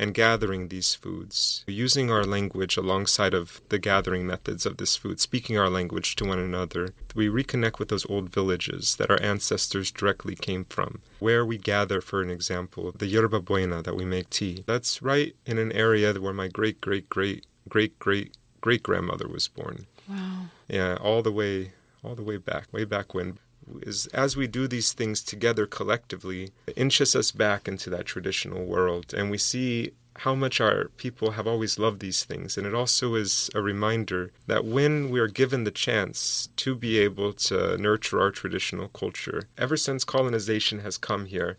and 0.00 0.14
gathering 0.14 0.66
these 0.66 0.96
foods, 0.96 1.64
using 1.68 2.10
our 2.10 2.24
language 2.24 2.76
alongside 2.76 3.32
of 3.32 3.60
the 3.68 3.78
gathering 3.78 4.26
methods 4.26 4.66
of 4.66 4.78
this 4.78 4.96
food, 4.96 5.20
speaking 5.20 5.56
our 5.56 5.70
language 5.70 6.16
to 6.16 6.24
one 6.24 6.40
another, 6.40 6.92
we 7.14 7.28
reconnect 7.28 7.78
with 7.78 7.88
those 7.88 8.08
old 8.10 8.30
villages 8.30 8.96
that 8.96 9.10
our 9.10 9.22
ancestors 9.22 9.92
directly 9.92 10.34
came 10.34 10.64
from. 10.64 11.00
Where 11.20 11.46
we 11.46 11.56
gather, 11.56 12.00
for 12.00 12.20
an 12.20 12.30
example, 12.30 12.90
the 12.90 13.06
yerba 13.06 13.40
buena 13.40 13.80
that 13.82 13.94
we 13.94 14.04
make 14.04 14.28
tea. 14.28 14.64
That's 14.66 15.00
right 15.02 15.36
in 15.46 15.58
an 15.58 15.70
area 15.70 16.12
where 16.14 16.32
my 16.32 16.48
great 16.48 16.80
great 16.80 17.08
great 17.08 17.46
great 17.68 17.96
great 18.00 18.36
great 18.60 18.82
grandmother 18.82 19.28
was 19.28 19.46
born. 19.46 19.86
Wow. 20.08 20.46
Yeah, 20.66 20.96
all 21.00 21.22
the 21.22 21.30
way 21.30 21.72
all 22.02 22.16
the 22.16 22.22
way 22.22 22.36
back, 22.36 22.72
way 22.72 22.84
back 22.84 23.14
when 23.14 23.38
is 23.82 24.06
as 24.08 24.36
we 24.36 24.46
do 24.46 24.66
these 24.66 24.92
things 24.92 25.22
together 25.22 25.66
collectively, 25.66 26.50
it 26.66 26.76
inches 26.76 27.14
us 27.16 27.30
back 27.30 27.68
into 27.68 27.90
that 27.90 28.06
traditional 28.06 28.64
world, 28.64 29.14
and 29.14 29.30
we 29.30 29.38
see 29.38 29.92
how 30.18 30.34
much 30.34 30.60
our 30.60 30.88
people 30.96 31.32
have 31.32 31.46
always 31.46 31.78
loved 31.78 32.00
these 32.00 32.24
things. 32.24 32.58
And 32.58 32.66
it 32.66 32.74
also 32.74 33.14
is 33.14 33.50
a 33.54 33.62
reminder 33.62 34.30
that 34.46 34.64
when 34.64 35.10
we 35.10 35.18
are 35.20 35.28
given 35.28 35.64
the 35.64 35.70
chance 35.70 36.48
to 36.56 36.74
be 36.74 36.98
able 36.98 37.32
to 37.32 37.78
nurture 37.78 38.20
our 38.20 38.30
traditional 38.30 38.88
culture, 38.88 39.44
ever 39.56 39.76
since 39.76 40.04
colonization 40.04 40.80
has 40.80 40.98
come 40.98 41.26
here, 41.26 41.56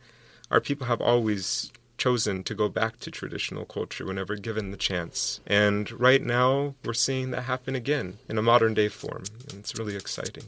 our 0.51 0.61
people 0.61 0.87
have 0.87 1.01
always 1.01 1.71
chosen 1.97 2.43
to 2.43 2.55
go 2.55 2.69
back 2.69 2.99
to 2.99 3.11
traditional 3.11 3.65
culture 3.65 4.05
whenever 4.05 4.35
given 4.35 4.71
the 4.71 4.77
chance. 4.77 5.39
And 5.47 5.89
right 5.91 6.21
now, 6.21 6.75
we're 6.83 6.93
seeing 6.93 7.31
that 7.31 7.43
happen 7.43 7.75
again 7.75 8.17
in 8.27 8.37
a 8.37 8.41
modern 8.41 8.73
day 8.73 8.89
form. 8.89 9.23
And 9.49 9.59
it's 9.59 9.77
really 9.77 9.95
exciting. 9.95 10.43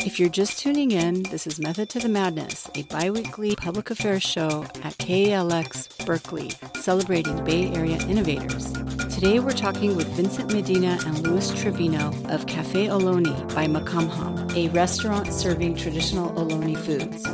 If 0.00 0.20
you're 0.20 0.28
just 0.28 0.60
tuning 0.60 0.92
in, 0.92 1.24
this 1.24 1.44
is 1.44 1.58
Method 1.58 1.88
to 1.90 1.98
the 1.98 2.08
Madness, 2.08 2.70
a 2.76 2.84
biweekly 2.84 3.56
public 3.56 3.90
affairs 3.90 4.22
show 4.22 4.62
at 4.84 4.96
KALX 4.98 6.06
Berkeley, 6.06 6.52
celebrating 6.80 7.44
Bay 7.44 7.72
Area 7.72 7.98
innovators. 8.06 8.72
Today 9.12 9.40
we're 9.40 9.50
talking 9.50 9.96
with 9.96 10.06
Vincent 10.10 10.52
Medina 10.52 11.00
and 11.04 11.26
Louis 11.26 11.50
Trevino 11.60 12.12
of 12.28 12.46
Cafe 12.46 12.86
Ohlone 12.86 13.52
by 13.56 13.66
Makamham, 13.66 14.54
a 14.54 14.68
restaurant 14.68 15.32
serving 15.32 15.74
traditional 15.74 16.30
Ohlone 16.30 16.78
foods. 16.78 17.24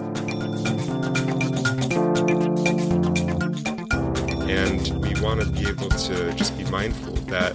And 4.48 5.02
we 5.02 5.20
want 5.20 5.42
to 5.42 5.46
be 5.50 5.68
able 5.68 5.90
to 5.90 6.32
just 6.32 6.56
be 6.56 6.64
mindful 6.64 7.12
that 7.26 7.54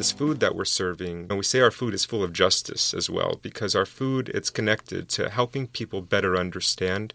this 0.00 0.12
food 0.12 0.40
that 0.40 0.54
we're 0.54 0.64
serving, 0.64 1.26
and 1.28 1.36
we 1.36 1.44
say 1.44 1.60
our 1.60 1.70
food 1.70 1.92
is 1.92 2.06
full 2.06 2.24
of 2.24 2.32
justice 2.32 2.94
as 2.94 3.10
well, 3.10 3.38
because 3.42 3.76
our 3.76 3.84
food 3.84 4.30
it's 4.30 4.48
connected 4.48 5.10
to 5.10 5.28
helping 5.28 5.66
people 5.66 6.00
better 6.00 6.38
understand 6.38 7.12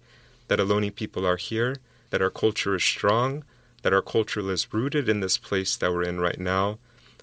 that 0.50 0.60
Ohlone 0.60 0.94
people 0.94 1.26
are 1.26 1.36
here, 1.36 1.78
that 2.12 2.22
our 2.22 2.30
culture 2.30 2.76
is 2.76 2.84
strong, 2.84 3.44
that 3.82 3.92
our 3.92 4.04
culture 4.04 4.52
is 4.52 4.72
rooted 4.72 5.10
in 5.10 5.20
this 5.20 5.36
place 5.36 5.76
that 5.76 5.92
we're 5.92 6.04
in 6.04 6.20
right 6.20 6.40
now, 6.40 6.78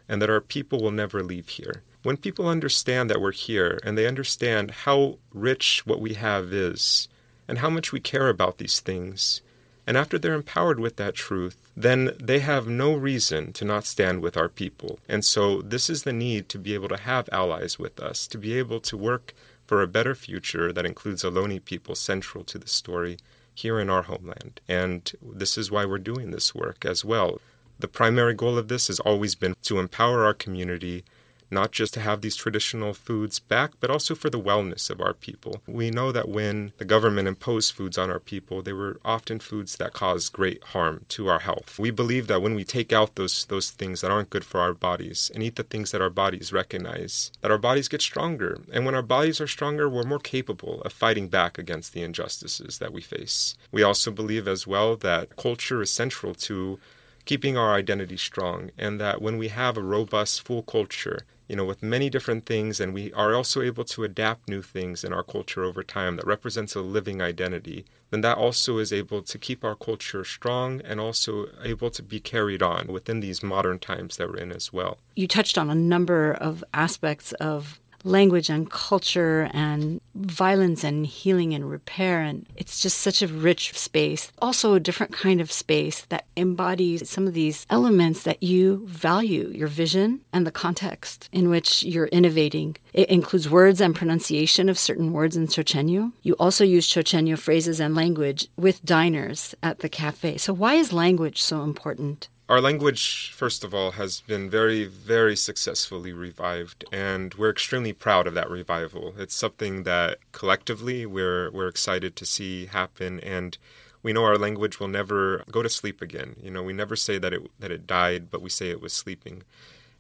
and 0.08 0.20
that 0.20 0.28
our 0.28 0.40
people 0.40 0.82
will 0.82 0.90
never 0.90 1.22
leave 1.22 1.50
here. 1.50 1.84
When 2.02 2.16
people 2.16 2.48
understand 2.48 3.08
that 3.08 3.20
we're 3.20 3.30
here 3.30 3.78
and 3.84 3.96
they 3.96 4.08
understand 4.08 4.72
how 4.82 5.18
rich 5.32 5.86
what 5.86 6.00
we 6.00 6.14
have 6.14 6.52
is 6.52 7.06
and 7.46 7.58
how 7.58 7.70
much 7.70 7.92
we 7.92 8.00
care 8.00 8.28
about 8.28 8.58
these 8.58 8.80
things, 8.80 9.42
and 9.86 9.96
after 9.96 10.18
they're 10.18 10.34
empowered 10.34 10.78
with 10.78 10.96
that 10.96 11.14
truth, 11.14 11.56
then 11.76 12.12
they 12.20 12.38
have 12.38 12.68
no 12.68 12.94
reason 12.94 13.52
to 13.54 13.64
not 13.64 13.84
stand 13.84 14.22
with 14.22 14.36
our 14.36 14.48
people. 14.48 14.98
And 15.08 15.24
so, 15.24 15.62
this 15.62 15.90
is 15.90 16.02
the 16.02 16.12
need 16.12 16.48
to 16.50 16.58
be 16.58 16.74
able 16.74 16.88
to 16.88 16.96
have 16.96 17.28
allies 17.32 17.78
with 17.78 17.98
us, 17.98 18.26
to 18.28 18.38
be 18.38 18.56
able 18.58 18.80
to 18.80 18.96
work 18.96 19.34
for 19.66 19.82
a 19.82 19.88
better 19.88 20.14
future 20.14 20.72
that 20.72 20.86
includes 20.86 21.22
Ohlone 21.22 21.64
people 21.64 21.94
central 21.94 22.44
to 22.44 22.58
the 22.58 22.68
story 22.68 23.16
here 23.54 23.80
in 23.80 23.90
our 23.90 24.02
homeland. 24.02 24.60
And 24.68 25.10
this 25.22 25.58
is 25.58 25.70
why 25.70 25.84
we're 25.84 25.98
doing 25.98 26.30
this 26.30 26.54
work 26.54 26.84
as 26.84 27.04
well. 27.04 27.40
The 27.78 27.88
primary 27.88 28.34
goal 28.34 28.58
of 28.58 28.68
this 28.68 28.86
has 28.86 29.00
always 29.00 29.34
been 29.34 29.56
to 29.62 29.78
empower 29.78 30.24
our 30.24 30.34
community 30.34 31.04
not 31.52 31.70
just 31.70 31.94
to 31.94 32.00
have 32.00 32.20
these 32.20 32.36
traditional 32.36 32.94
foods 32.94 33.38
back, 33.38 33.72
but 33.78 33.90
also 33.90 34.14
for 34.14 34.30
the 34.30 34.40
wellness 34.40 34.90
of 34.90 35.00
our 35.00 35.12
people. 35.12 35.62
We 35.66 35.90
know 35.90 36.10
that 36.10 36.28
when 36.28 36.72
the 36.78 36.84
government 36.84 37.28
imposed 37.28 37.74
foods 37.74 37.98
on 37.98 38.10
our 38.10 38.18
people, 38.18 38.62
they 38.62 38.72
were 38.72 39.00
often 39.04 39.38
foods 39.38 39.76
that 39.76 39.92
caused 39.92 40.32
great 40.32 40.62
harm 40.64 41.04
to 41.10 41.28
our 41.28 41.40
health. 41.40 41.78
We 41.78 41.90
believe 41.90 42.26
that 42.26 42.42
when 42.42 42.54
we 42.54 42.64
take 42.64 42.92
out 42.92 43.14
those 43.14 43.44
those 43.46 43.70
things 43.70 44.00
that 44.00 44.10
aren't 44.10 44.30
good 44.30 44.44
for 44.44 44.60
our 44.60 44.74
bodies 44.74 45.30
and 45.34 45.42
eat 45.42 45.56
the 45.56 45.62
things 45.62 45.90
that 45.90 46.02
our 46.02 46.10
bodies 46.10 46.52
recognize, 46.52 47.30
that 47.42 47.50
our 47.50 47.58
bodies 47.58 47.88
get 47.88 48.02
stronger. 48.02 48.60
And 48.72 48.86
when 48.86 48.94
our 48.94 49.02
bodies 49.02 49.40
are 49.40 49.46
stronger, 49.46 49.88
we're 49.88 50.02
more 50.04 50.18
capable 50.18 50.80
of 50.82 50.92
fighting 50.92 51.28
back 51.28 51.58
against 51.58 51.92
the 51.92 52.02
injustices 52.02 52.78
that 52.78 52.92
we 52.92 53.02
face. 53.02 53.56
We 53.70 53.82
also 53.82 54.10
believe 54.10 54.48
as 54.48 54.66
well 54.66 54.96
that 54.96 55.36
culture 55.36 55.82
is 55.82 55.92
central 55.92 56.34
to 56.34 56.78
keeping 57.24 57.56
our 57.56 57.74
identity 57.74 58.16
strong, 58.16 58.70
and 58.76 59.00
that 59.00 59.22
when 59.22 59.38
we 59.38 59.48
have 59.48 59.76
a 59.76 59.82
robust, 59.82 60.42
full 60.42 60.62
culture, 60.62 61.20
you 61.52 61.56
know, 61.56 61.66
with 61.66 61.82
many 61.82 62.08
different 62.08 62.46
things, 62.46 62.80
and 62.80 62.94
we 62.94 63.12
are 63.12 63.34
also 63.34 63.60
able 63.60 63.84
to 63.84 64.04
adapt 64.04 64.48
new 64.48 64.62
things 64.62 65.04
in 65.04 65.12
our 65.12 65.22
culture 65.22 65.64
over 65.64 65.82
time 65.82 66.16
that 66.16 66.26
represents 66.26 66.74
a 66.74 66.80
living 66.80 67.20
identity, 67.20 67.84
then 68.08 68.22
that 68.22 68.38
also 68.38 68.78
is 68.78 68.90
able 68.90 69.20
to 69.20 69.36
keep 69.36 69.62
our 69.62 69.74
culture 69.74 70.24
strong 70.24 70.80
and 70.80 70.98
also 70.98 71.48
able 71.62 71.90
to 71.90 72.02
be 72.02 72.20
carried 72.20 72.62
on 72.62 72.86
within 72.86 73.20
these 73.20 73.42
modern 73.42 73.78
times 73.78 74.16
that 74.16 74.30
we're 74.30 74.38
in 74.38 74.50
as 74.50 74.72
well. 74.72 74.96
You 75.14 75.28
touched 75.28 75.58
on 75.58 75.68
a 75.68 75.74
number 75.74 76.32
of 76.32 76.64
aspects 76.72 77.32
of 77.32 77.81
language 78.04 78.48
and 78.48 78.70
culture 78.70 79.50
and 79.52 80.00
violence 80.14 80.84
and 80.84 81.06
healing 81.06 81.54
and 81.54 81.70
repair. 81.70 82.20
And 82.20 82.46
it's 82.56 82.80
just 82.80 82.98
such 82.98 83.22
a 83.22 83.26
rich 83.26 83.76
space. 83.76 84.32
Also, 84.40 84.74
a 84.74 84.80
different 84.80 85.12
kind 85.12 85.40
of 85.40 85.52
space 85.52 86.02
that 86.06 86.26
embodies 86.36 87.08
some 87.08 87.26
of 87.26 87.34
these 87.34 87.66
elements 87.70 88.22
that 88.24 88.42
you 88.42 88.86
value 88.86 89.48
your 89.54 89.68
vision 89.68 90.20
and 90.32 90.46
the 90.46 90.50
context 90.50 91.28
in 91.32 91.48
which 91.48 91.82
you're 91.82 92.06
innovating. 92.06 92.76
It 92.92 93.08
includes 93.08 93.48
words 93.48 93.80
and 93.80 93.94
pronunciation 93.94 94.68
of 94.68 94.78
certain 94.78 95.12
words 95.12 95.36
in 95.36 95.46
Chochenyo. 95.46 96.12
You 96.22 96.34
also 96.34 96.64
use 96.64 96.88
Chochenyo 96.88 97.38
phrases 97.38 97.80
and 97.80 97.94
language 97.94 98.48
with 98.56 98.84
diners 98.84 99.54
at 99.62 99.80
the 99.80 99.88
cafe. 99.88 100.36
So, 100.36 100.52
why 100.52 100.74
is 100.74 100.92
language 100.92 101.40
so 101.40 101.62
important? 101.62 102.28
Our 102.48 102.60
language, 102.60 103.32
first 103.32 103.62
of 103.62 103.72
all, 103.72 103.92
has 103.92 104.20
been 104.20 104.50
very, 104.50 104.84
very 104.84 105.36
successfully 105.36 106.12
revived, 106.12 106.84
and 106.92 107.32
we're 107.34 107.50
extremely 107.50 107.92
proud 107.92 108.26
of 108.26 108.34
that 108.34 108.50
revival. 108.50 109.14
It's 109.16 109.34
something 109.34 109.84
that 109.84 110.18
collectively 110.32 111.06
we're, 111.06 111.50
we're 111.52 111.68
excited 111.68 112.16
to 112.16 112.26
see 112.26 112.66
happen, 112.66 113.20
and 113.20 113.56
we 114.02 114.12
know 114.12 114.24
our 114.24 114.36
language 114.36 114.80
will 114.80 114.88
never 114.88 115.44
go 115.50 115.62
to 115.62 115.68
sleep 115.68 116.02
again. 116.02 116.34
You 116.42 116.50
know, 116.50 116.64
we 116.64 116.72
never 116.72 116.96
say 116.96 117.16
that 117.18 117.32
it, 117.32 117.48
that 117.60 117.70
it 117.70 117.86
died, 117.86 118.28
but 118.30 118.42
we 118.42 118.50
say 118.50 118.70
it 118.70 118.82
was 118.82 118.92
sleeping. 118.92 119.44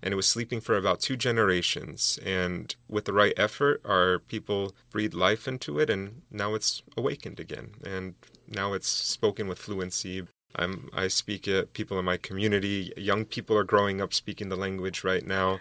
And 0.02 0.12
it 0.12 0.16
was 0.16 0.26
sleeping 0.26 0.60
for 0.60 0.76
about 0.76 0.98
two 0.98 1.16
generations. 1.16 2.18
And 2.24 2.74
with 2.88 3.04
the 3.04 3.12
right 3.12 3.34
effort, 3.36 3.80
our 3.84 4.18
people 4.18 4.74
breathed 4.90 5.14
life 5.14 5.46
into 5.46 5.78
it, 5.78 5.88
and 5.88 6.22
now 6.28 6.54
it's 6.54 6.82
awakened 6.96 7.38
again. 7.38 7.74
And 7.86 8.14
now 8.48 8.72
it's 8.72 8.88
spoken 8.88 9.46
with 9.46 9.60
fluency 9.60 10.26
I'm, 10.56 10.90
I 10.92 11.08
speak 11.08 11.48
it. 11.48 11.72
People 11.72 11.98
in 11.98 12.04
my 12.04 12.16
community, 12.16 12.92
young 12.96 13.24
people 13.24 13.56
are 13.56 13.64
growing 13.64 14.00
up 14.00 14.12
speaking 14.12 14.48
the 14.48 14.56
language 14.56 15.04
right 15.04 15.26
now, 15.26 15.60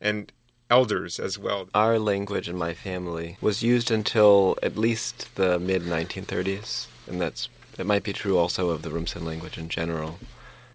and 0.00 0.32
elders 0.70 1.20
as 1.20 1.38
well. 1.38 1.68
Our 1.74 1.98
language 1.98 2.48
in 2.48 2.56
my 2.56 2.74
family 2.74 3.36
was 3.40 3.62
used 3.62 3.90
until 3.90 4.56
at 4.62 4.76
least 4.76 5.34
the 5.34 5.58
mid 5.58 5.82
1930s, 5.82 6.86
and 7.06 7.20
that's 7.20 7.48
it 7.78 7.86
might 7.86 8.02
be 8.02 8.12
true 8.12 8.36
also 8.36 8.70
of 8.70 8.82
the 8.82 8.90
Rumsen 8.90 9.24
language 9.24 9.58
in 9.58 9.68
general. 9.68 10.18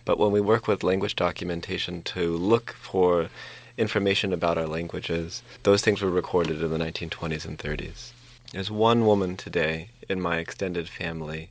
But 0.05 0.17
when 0.17 0.31
we 0.31 0.41
work 0.41 0.67
with 0.67 0.83
language 0.83 1.15
documentation 1.15 2.01
to 2.03 2.35
look 2.35 2.71
for 2.71 3.29
information 3.77 4.33
about 4.33 4.57
our 4.57 4.65
languages, 4.67 5.43
those 5.63 5.81
things 5.81 6.01
were 6.01 6.09
recorded 6.09 6.61
in 6.61 6.71
the 6.71 6.77
1920s 6.77 7.45
and 7.45 7.57
30s. 7.59 8.11
There's 8.53 8.71
one 8.71 9.05
woman 9.05 9.35
today 9.35 9.89
in 10.09 10.21
my 10.21 10.37
extended 10.37 10.89
family 10.89 11.49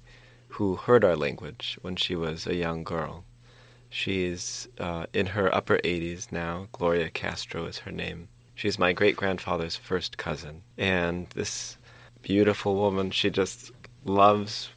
who 0.57 0.77
heard 0.77 1.05
our 1.05 1.17
language 1.17 1.79
when 1.83 1.95
she 1.95 2.17
was 2.17 2.47
a 2.47 2.55
young 2.55 2.83
girl. 2.83 3.25
She's 3.91 4.69
uh, 4.81 5.05
in 5.13 5.27
her 5.29 5.55
upper 5.55 5.77
80s 5.79 6.33
now. 6.33 6.69
Gloria 6.73 7.11
Castro 7.11 7.67
is 7.67 7.81
her 7.81 7.93
name. 7.93 8.29
She's 8.55 8.79
my 8.79 8.95
great 8.95 9.17
grandfather's 9.17 9.77
first 9.77 10.17
cousin. 10.17 10.63
And 10.79 11.29
this 11.35 11.77
beautiful 12.23 12.75
woman, 12.75 13.11
she 13.11 13.29
just 13.29 13.71
loves 14.07 14.71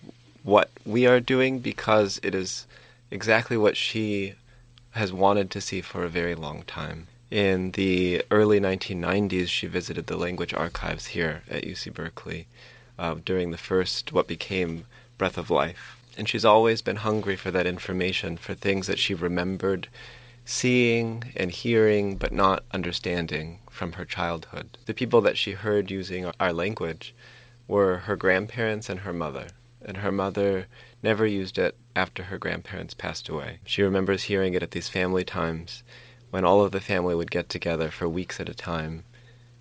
what 0.44 0.70
we 0.86 1.08
are 1.08 1.22
doing 1.22 1.60
because 1.60 2.20
it 2.24 2.36
is 2.36 2.68
exactly 3.10 3.56
what 3.56 3.78
she 3.78 4.34
has 4.92 5.14
wanted 5.14 5.50
to 5.52 5.62
see 5.62 5.80
for 5.80 6.04
a 6.04 6.10
very 6.10 6.36
long 6.36 6.64
time. 6.64 7.08
In 7.32 7.72
the 7.72 8.22
early 8.30 8.60
1990s, 8.60 9.48
she 9.48 9.68
visited 9.68 10.08
the 10.08 10.18
language 10.18 10.54
archives 10.54 11.08
here 11.08 11.44
at 11.50 11.64
UC 11.64 11.94
Berkeley 11.94 12.48
uh, 12.98 13.16
during 13.24 13.52
the 13.52 13.58
first, 13.58 14.12
what 14.12 14.28
became 14.28 14.86
breath 15.20 15.38
of 15.38 15.52
life. 15.52 15.98
And 16.18 16.28
she's 16.28 16.44
always 16.44 16.82
been 16.82 16.98
hungry 16.98 17.36
for 17.36 17.52
that 17.52 17.68
information, 17.68 18.38
for 18.38 18.56
things 18.56 18.88
that 18.88 18.98
she 18.98 19.14
remembered 19.14 19.88
seeing 20.44 21.32
and 21.36 21.52
hearing 21.52 22.16
but 22.16 22.32
not 22.32 22.64
understanding 22.72 23.60
from 23.70 23.92
her 23.94 24.06
childhood. 24.06 24.80
The 24.88 24.96
people 24.96 25.22
that 25.22 25.38
she 25.38 25.52
heard 25.52 25.92
using 25.92 26.26
our 26.40 26.52
language 26.52 27.14
were 27.68 27.98
her 27.98 28.16
grandparents 28.16 28.90
and 28.90 29.02
her 29.02 29.14
mother. 29.14 29.50
And 29.86 29.98
her 29.98 30.12
mother 30.12 30.66
never 31.04 31.28
used 31.28 31.60
it 31.60 31.78
after 31.96 32.24
her 32.24 32.40
grandparents 32.40 32.96
passed 32.96 33.30
away. 33.30 33.60
She 33.64 33.84
remembers 33.84 34.24
hearing 34.24 34.56
it 34.56 34.64
at 34.64 34.72
these 34.72 34.90
family 34.90 35.24
times 35.24 35.84
when 36.32 36.44
all 36.44 36.64
of 36.64 36.72
the 36.72 36.82
family 36.82 37.14
would 37.14 37.32
get 37.32 37.48
together 37.48 37.92
for 37.92 38.10
weeks 38.10 38.40
at 38.40 38.50
a 38.50 38.54
time 38.56 39.04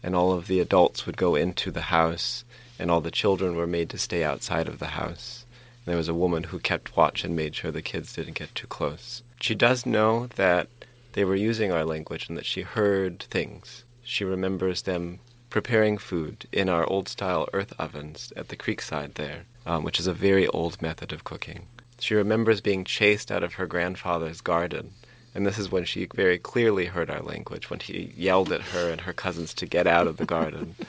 and 0.03 0.17
all 0.17 0.33
of 0.33 0.47
the 0.47 0.59
adults 0.59 1.05
would 1.05 1.17
go 1.17 1.35
into 1.35 1.71
the 1.71 1.83
house 1.83 2.45
and 2.79 2.91
all 2.91 3.00
the 3.00 3.11
children 3.11 3.57
were 3.57 3.67
made 3.67 3.91
to 3.91 3.99
stay 3.99 4.25
outside 4.25 4.69
of 4.69 4.79
the 4.79 4.88
house 4.88 5.45
there 5.88 5.97
was 5.97 6.09
a 6.09 6.14
woman 6.14 6.45
who 6.45 6.59
kept 6.59 6.97
watch 6.97 7.25
and 7.25 7.35
made 7.35 7.54
sure 7.54 7.71
the 7.71 7.83
kids 7.83 8.12
didn't 8.12 8.35
get 8.38 8.54
too 8.54 8.66
close. 8.66 9.23
She 9.40 9.54
does 9.54 9.87
know 9.87 10.26
that 10.37 10.68
they 11.12 11.25
were 11.25 11.37
using 11.37 11.73
our 11.73 11.85
language 11.85 12.28
and 12.28 12.37
that 12.37 12.47
she 12.47 12.62
heard 12.62 13.23
things. 13.25 13.85
She 14.02 14.25
remembers 14.25 14.83
them 14.83 15.21
preparing 15.50 15.99
food 15.99 16.47
in 16.52 16.68
our 16.68 16.85
old 16.88 17.09
style 17.09 17.49
earth 17.52 17.73
ovens 17.78 18.33
at 18.37 18.49
the 18.49 18.57
creekside 18.57 19.14
there, 19.14 19.45
um, 19.66 19.83
which 19.83 19.99
is 19.99 20.07
a 20.07 20.12
very 20.12 20.47
old 20.49 20.80
method 20.83 21.12
of 21.12 21.25
cooking. 21.25 21.66
She 22.00 22.14
remembers 22.14 22.61
being 22.61 22.85
chased 22.85 23.33
out 23.33 23.42
of 23.42 23.54
her 23.54 23.66
grandfather's 23.66 24.40
garden, 24.40 24.92
and 25.35 25.47
this 25.47 25.59
is 25.59 25.71
when 25.71 25.85
she 25.85 26.07
very 26.14 26.38
clearly 26.38 26.87
heard 26.87 27.11
our 27.11 27.23
language, 27.23 27.71
when 27.71 27.80
he 27.80 28.12
yelled 28.16 28.52
at 28.52 28.61
her 28.61 28.90
and 28.90 29.02
her 29.02 29.12
cousins 29.12 29.54
to 29.54 29.66
get 29.66 29.87
out 29.87 30.07
of 30.07 30.16
the 30.16 30.26
garden. 30.26 30.75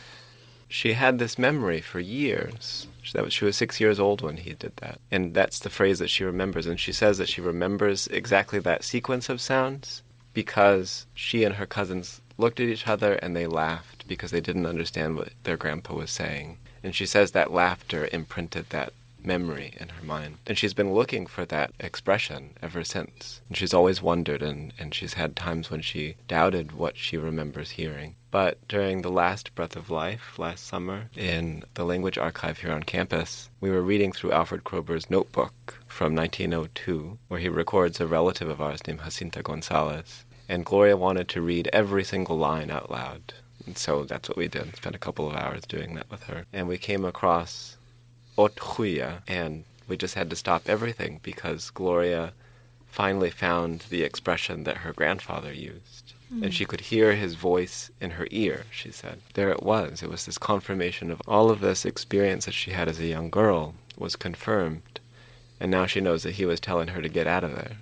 she 0.69 0.93
had 0.93 1.19
this 1.19 1.37
memory 1.37 1.81
for 1.81 1.99
years 1.99 2.87
she 3.29 3.45
was 3.45 3.57
six 3.57 3.79
years 3.79 3.99
old 3.99 4.21
when 4.21 4.37
he 4.37 4.53
did 4.53 4.73
that. 4.77 4.99
And 5.11 5.33
that's 5.33 5.59
the 5.59 5.69
phrase 5.69 5.99
that 5.99 6.09
she 6.09 6.23
remembers. 6.23 6.67
And 6.67 6.79
she 6.79 6.91
says 6.91 7.17
that 7.17 7.29
she 7.29 7.41
remembers 7.41 8.07
exactly 8.07 8.59
that 8.59 8.83
sequence 8.83 9.29
of 9.29 9.41
sounds 9.41 10.03
because 10.33 11.07
she 11.13 11.43
and 11.43 11.55
her 11.55 11.65
cousins 11.65 12.21
looked 12.37 12.59
at 12.59 12.67
each 12.67 12.87
other 12.87 13.13
and 13.13 13.35
they 13.35 13.47
laughed 13.47 14.07
because 14.07 14.31
they 14.31 14.41
didn't 14.41 14.65
understand 14.65 15.15
what 15.15 15.29
their 15.43 15.57
grandpa 15.57 15.95
was 15.95 16.11
saying. 16.11 16.57
And 16.83 16.95
she 16.95 17.05
says 17.05 17.31
that 17.31 17.51
laughter 17.51 18.07
imprinted 18.11 18.69
that 18.69 18.93
memory 19.23 19.73
in 19.79 19.89
her 19.89 20.05
mind. 20.05 20.37
And 20.47 20.57
she's 20.57 20.73
been 20.73 20.93
looking 20.93 21.25
for 21.25 21.45
that 21.45 21.71
expression 21.79 22.51
ever 22.61 22.83
since. 22.83 23.41
And 23.47 23.57
she's 23.57 23.73
always 23.73 24.01
wondered, 24.01 24.41
and, 24.41 24.73
and 24.79 24.93
she's 24.93 25.13
had 25.13 25.35
times 25.35 25.69
when 25.69 25.81
she 25.81 26.15
doubted 26.27 26.71
what 26.71 26.97
she 26.97 27.17
remembers 27.17 27.71
hearing. 27.71 28.15
But 28.31 28.67
during 28.67 29.01
the 29.01 29.11
last 29.11 29.55
Breath 29.55 29.75
of 29.75 29.89
Life 29.89 30.37
last 30.37 30.67
summer 30.67 31.09
in 31.15 31.63
the 31.73 31.83
language 31.83 32.17
archive 32.17 32.59
here 32.59 32.71
on 32.71 32.83
campus, 32.83 33.49
we 33.59 33.71
were 33.71 33.81
reading 33.81 34.11
through 34.11 34.31
Alfred 34.31 34.63
Kroeber's 34.63 35.09
notebook 35.09 35.79
from 35.87 36.15
1902, 36.15 37.17
where 37.27 37.39
he 37.39 37.49
records 37.49 37.99
a 37.99 38.05
relative 38.07 38.47
of 38.49 38.61
ours 38.61 38.85
named 38.85 39.01
Jacinta 39.03 39.41
Gonzalez. 39.41 40.25
And 40.47 40.65
Gloria 40.65 40.97
wanted 40.97 41.27
to 41.29 41.41
read 41.41 41.69
every 41.73 42.03
single 42.03 42.37
line 42.37 42.69
out 42.69 42.91
loud. 42.91 43.33
And 43.65 43.77
so 43.77 44.03
that's 44.03 44.29
what 44.29 44.37
we 44.37 44.47
did. 44.47 44.75
Spent 44.75 44.95
a 44.95 44.99
couple 44.99 45.27
of 45.29 45.35
hours 45.35 45.63
doing 45.65 45.95
that 45.95 46.09
with 46.09 46.23
her. 46.23 46.45
And 46.53 46.67
we 46.67 46.77
came 46.77 47.05
across 47.05 47.77
Othuya, 48.39 49.21
and 49.27 49.65
we 49.87 49.97
just 49.97 50.15
had 50.15 50.29
to 50.29 50.35
stop 50.35 50.69
everything 50.69 51.19
because 51.21 51.69
Gloria 51.71 52.33
finally 52.87 53.29
found 53.29 53.81
the 53.89 54.03
expression 54.03 54.63
that 54.63 54.77
her 54.77 54.93
grandfather 54.93 55.51
used. 55.51 56.13
Mm. 56.33 56.43
And 56.43 56.53
she 56.53 56.65
could 56.65 56.81
hear 56.81 57.15
his 57.15 57.35
voice 57.35 57.91
in 57.99 58.11
her 58.11 58.27
ear, 58.31 58.65
she 58.71 58.91
said. 58.91 59.19
There 59.33 59.49
it 59.49 59.63
was. 59.63 60.01
It 60.01 60.09
was 60.09 60.25
this 60.25 60.37
confirmation 60.37 61.11
of 61.11 61.21
all 61.27 61.49
of 61.49 61.59
this 61.59 61.85
experience 61.85 62.45
that 62.45 62.53
she 62.53 62.71
had 62.71 62.87
as 62.87 62.99
a 62.99 63.07
young 63.07 63.29
girl 63.29 63.75
was 63.97 64.15
confirmed. 64.15 64.99
And 65.59 65.69
now 65.69 65.85
she 65.85 65.99
knows 65.99 66.23
that 66.23 66.33
he 66.35 66.45
was 66.45 66.59
telling 66.59 66.89
her 66.89 67.01
to 67.01 67.09
get 67.09 67.27
out 67.27 67.43
of 67.43 67.53
there. 67.55 67.73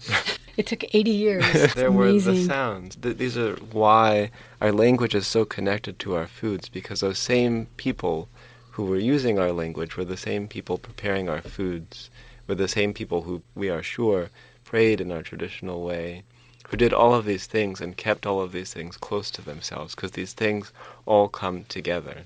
It 0.58 0.66
took 0.66 0.84
80 0.92 1.12
years. 1.12 1.74
there 1.76 1.92
were 1.92 2.12
the 2.12 2.44
sounds. 2.44 2.96
These 2.96 3.38
are 3.38 3.56
why 3.72 4.32
our 4.60 4.72
language 4.72 5.14
is 5.14 5.28
so 5.28 5.46
connected 5.46 6.00
to 6.00 6.16
our 6.16 6.26
foods, 6.26 6.68
because 6.68 7.02
those 7.02 7.20
same 7.20 7.68
people 7.78 8.28
who 8.78 8.86
were 8.86 9.00
using 9.00 9.40
our 9.40 9.52
language 9.52 9.98
were 9.98 10.06
the 10.06 10.16
same 10.16 10.48
people 10.48 10.78
preparing 10.78 11.28
our 11.28 11.42
foods, 11.42 12.12
were 12.46 12.54
the 12.54 12.68
same 12.68 12.94
people 12.94 13.24
who, 13.24 13.42
we 13.56 13.72
are 13.72 13.82
sure, 13.82 14.30
prayed 14.64 15.02
in 15.02 15.12
our 15.12 15.24
traditional 15.24 15.84
way, 15.84 16.22
who 16.68 16.78
did 16.78 16.94
all 16.94 17.16
of 17.16 17.26
these 17.26 17.48
things 17.48 17.82
and 17.82 17.98
kept 17.98 18.28
all 18.28 18.40
of 18.40 18.52
these 18.52 18.72
things 18.72 18.96
close 18.96 19.32
to 19.32 19.42
themselves, 19.42 19.96
because 19.96 20.12
these 20.12 20.34
things 20.34 20.72
all 21.08 21.28
come 21.28 21.64
together. 21.64 22.26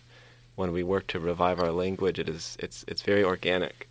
When 0.58 0.74
we 0.74 0.84
work 0.84 1.08
to 1.08 1.22
revive 1.22 1.58
our 1.58 1.72
language, 1.72 2.20
it 2.20 2.28
is, 2.28 2.58
it's, 2.60 2.84
it's 2.86 3.02
very 3.02 3.24
organic 3.24 3.88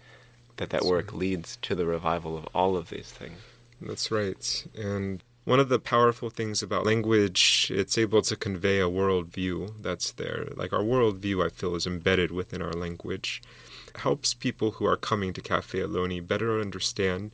that 0.59 0.69
that 0.69 0.85
work 0.85 1.15
leads 1.15 1.57
to 1.63 1.75
the 1.75 1.87
revival 1.87 2.37
of 2.37 2.47
all 2.55 2.77
of 2.77 2.91
these 2.91 3.11
things. 3.11 3.41
That's 3.81 4.11
right. 4.11 4.67
And 4.77 5.23
one 5.51 5.59
of 5.59 5.69
the 5.69 5.81
powerful 5.81 6.31
things 6.31 6.63
about 6.63 6.87
language, 6.87 7.73
it's 7.75 7.99
able 7.99 8.23
to 8.23 8.37
convey 8.37 8.79
a 8.79 8.89
worldview 8.89 9.83
that's 9.83 10.13
there. 10.13 10.47
Like 10.55 10.73
our 10.73 10.85
worldview, 10.85 11.45
I 11.45 11.49
feel, 11.49 11.75
is 11.75 11.89
embedded 11.89 12.31
within 12.31 12.63
our 12.63 12.73
language. 12.73 13.43
It 13.89 14.03
helps 14.03 14.33
people 14.33 14.71
who 14.71 14.87
are 14.87 14.97
coming 14.97 15.33
to 15.33 15.41
Cafe 15.41 15.77
Ohlone 15.81 16.25
better 16.25 16.61
understand 16.61 17.33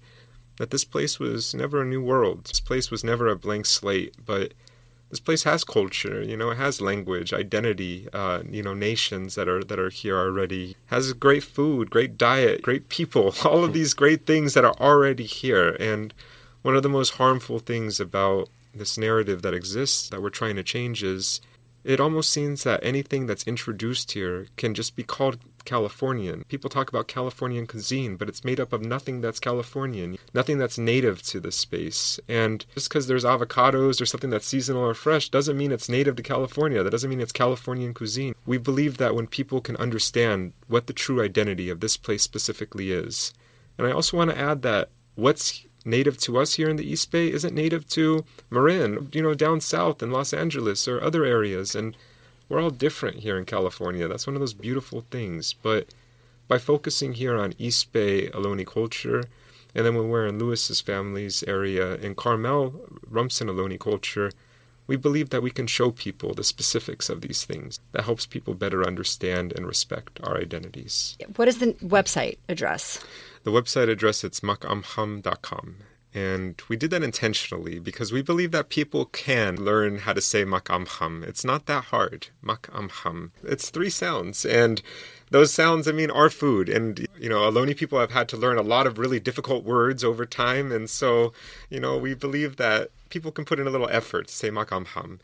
that 0.57 0.71
this 0.71 0.83
place 0.83 1.19
was 1.19 1.55
never 1.55 1.83
a 1.83 1.85
new 1.85 2.03
world. 2.03 2.47
This 2.47 2.59
place 2.59 2.91
was 2.91 3.05
never 3.05 3.29
a 3.29 3.37
blank 3.37 3.67
slate, 3.67 4.15
but 4.25 4.55
this 5.11 5.21
place 5.21 5.43
has 5.43 5.63
culture. 5.63 6.23
You 6.23 6.39
know, 6.39 6.53
it 6.53 6.57
has 6.57 6.81
language, 6.81 7.35
identity. 7.35 8.09
Uh, 8.15 8.45
you 8.49 8.63
know, 8.63 8.73
nations 8.73 9.35
that 9.35 9.47
are 9.47 9.63
that 9.63 9.79
are 9.79 9.91
here 9.91 10.17
already 10.17 10.75
has 10.87 11.13
great 11.13 11.45
food, 11.45 11.91
great 11.91 12.17
diet, 12.17 12.63
great 12.63 12.89
people. 12.89 13.35
All 13.45 13.63
of 13.63 13.75
these 13.75 13.93
great 13.93 14.25
things 14.25 14.55
that 14.55 14.65
are 14.65 14.77
already 14.81 15.25
here, 15.25 15.77
and 15.79 16.15
one 16.67 16.75
of 16.75 16.83
the 16.83 16.89
most 16.89 17.11
harmful 17.11 17.61
things 17.61 18.01
about 18.01 18.49
this 18.75 18.99
narrative 18.99 19.41
that 19.43 19.55
exists 19.55 20.09
that 20.09 20.21
we're 20.21 20.29
trying 20.29 20.57
to 20.57 20.65
change 20.65 21.05
is 21.05 21.41
it 21.85 22.01
almost 22.01 22.33
seems 22.33 22.65
that 22.65 22.81
anything 22.83 23.27
that's 23.27 23.47
introduced 23.47 24.11
here 24.11 24.49
can 24.57 24.75
just 24.75 24.97
be 24.97 25.05
called 25.05 25.39
Californian. 25.65 26.43
People 26.49 26.69
talk 26.69 26.89
about 26.89 27.07
Californian 27.07 27.69
cuisine, 27.69 28.17
but 28.17 28.29
it's 28.29 28.45
made 28.45 28.59
up 28.59 28.73
of 28.73 28.85
nothing 28.85 29.21
that's 29.21 29.39
Californian, 29.39 30.19
nothing 30.35 30.59
that's 30.59 30.77
native 30.77 31.23
to 31.23 31.39
this 31.39 31.55
space. 31.55 32.19
And 32.29 32.67
just 32.75 32.89
because 32.89 33.07
there's 33.07 33.25
avocados 33.25 34.01
or 34.01 34.07
something 34.07 34.31
that's 34.31 34.49
seasonal 34.49 34.83
or 34.83 34.95
fresh 34.95 35.29
doesn't 35.29 35.57
mean 35.57 35.71
it's 35.71 35.89
native 35.89 36.17
to 36.17 36.23
California. 36.25 36.83
That 36.83 36.91
doesn't 36.91 37.09
mean 37.09 37.21
it's 37.21 37.31
Californian 37.31 37.95
cuisine. 37.95 38.35
We 38.45 38.59
believe 38.59 38.97
that 38.97 39.15
when 39.15 39.29
people 39.29 39.61
can 39.61 39.77
understand 39.77 40.53
what 40.67 40.89
the 40.89 40.93
true 40.93 41.23
identity 41.23 41.71
of 41.71 41.79
this 41.79 41.97
place 41.97 42.25
specifically 42.25 42.91
is. 42.91 43.33
And 43.79 43.87
I 43.87 43.93
also 43.93 44.17
want 44.17 44.31
to 44.31 44.39
add 44.39 44.63
that 44.63 44.89
what's 45.15 45.65
native 45.87 46.19
to 46.19 46.39
us 46.39 46.55
here 46.55 46.69
in 46.69 46.77
the 46.77 46.91
East 46.91 47.11
Bay 47.11 47.31
isn't 47.31 47.55
native 47.55 47.89
to 47.91 48.25
Marin, 48.51 49.09
you 49.13 49.23
know, 49.23 49.35
down 49.35 49.61
south 49.61 50.03
in 50.03 50.11
Los 50.11 50.35
Angeles 50.35 50.87
or 50.89 51.03
other 51.03 51.25
areas. 51.25 51.75
And 51.75 51.97
we're 52.49 52.61
all 52.61 52.71
different 52.71 53.19
here 53.21 53.39
in 53.39 53.45
California. 53.45 54.09
That's 54.09 54.27
one 54.27 54.37
of 54.37 54.41
those 54.41 54.55
beautiful 54.55 55.05
things. 55.11 55.53
But 55.55 55.89
by 56.49 56.59
focusing 56.59 57.15
here 57.15 57.37
on 57.37 57.55
East 57.59 57.93
Bay 57.93 58.29
Ohlone 58.29 58.67
culture, 58.67 59.25
and 59.75 59.85
then 59.85 59.95
when 59.95 60.09
we're 60.09 60.27
in 60.27 60.39
Louis's 60.39 60.81
family's 60.81 61.43
area 61.45 61.97
in 61.97 62.15
Carmel, 62.15 62.71
Rumsen 63.11 63.51
Ohlone 63.51 63.79
culture, 63.79 64.31
we 64.87 64.97
believe 64.97 65.31
that 65.31 65.43
we 65.43 65.51
can 65.51 65.67
show 65.67 65.91
people 65.91 66.35
the 66.35 66.45
specifics 66.45 67.09
of 67.09 67.21
these 67.21 67.45
things 67.45 67.81
that 67.93 68.05
helps 68.05 68.27
people 68.27 68.55
better 68.55 68.87
understand 68.87 69.53
and 69.53 69.67
respect 69.67 70.21
our 70.23 70.37
identities. 70.39 71.17
What 71.37 71.49
is 71.49 71.59
the 71.59 71.73
website 71.75 72.39
address? 72.49 73.05
The 73.45 73.51
website 73.51 73.89
address 73.89 74.25
it's 74.25 74.41
makamham.com. 74.41 75.77
And 76.15 76.63
we 76.71 76.77
did 76.77 76.91
that 76.93 77.03
intentionally 77.03 77.79
because 77.79 78.11
we 78.11 78.23
believe 78.23 78.51
that 78.53 78.71
people 78.71 79.05
can 79.05 79.63
learn 79.63 79.99
how 79.99 80.15
to 80.15 80.23
say 80.23 80.47
makamham. 80.47 81.23
It's 81.23 81.45
not 81.45 81.67
that 81.67 81.85
hard. 81.85 82.29
Makamham. 82.43 83.33
It's 83.43 83.69
three 83.69 83.91
sounds. 83.91 84.47
And 84.47 84.81
those 85.31 85.53
sounds, 85.53 85.89
I 85.89 85.93
mean, 85.93 86.11
are 86.11 86.31
food. 86.31 86.69
And, 86.69 87.07
you 87.19 87.29
know, 87.29 87.41
Ohlone 87.41 87.77
people 87.77 87.99
have 87.99 88.13
had 88.13 88.29
to 88.29 88.37
learn 88.37 88.59
a 88.59 88.63
lot 88.63 88.87
of 88.87 88.99
really 88.99 89.21
difficult 89.21 89.65
words 89.65 90.05
over 90.05 90.25
time. 90.25 90.71
And 90.71 90.89
so, 90.89 91.33
you 91.69 91.81
know, 91.81 91.97
we 91.97 92.15
believe 92.15 92.57
that 92.57 92.91
people 93.09 93.33
can 93.33 93.45
put 93.45 93.59
in 93.59 93.67
a 93.67 93.71
little 93.71 93.89
effort 93.91 94.29
to 94.29 94.35
say 94.35 94.51
makamham. 94.51 95.19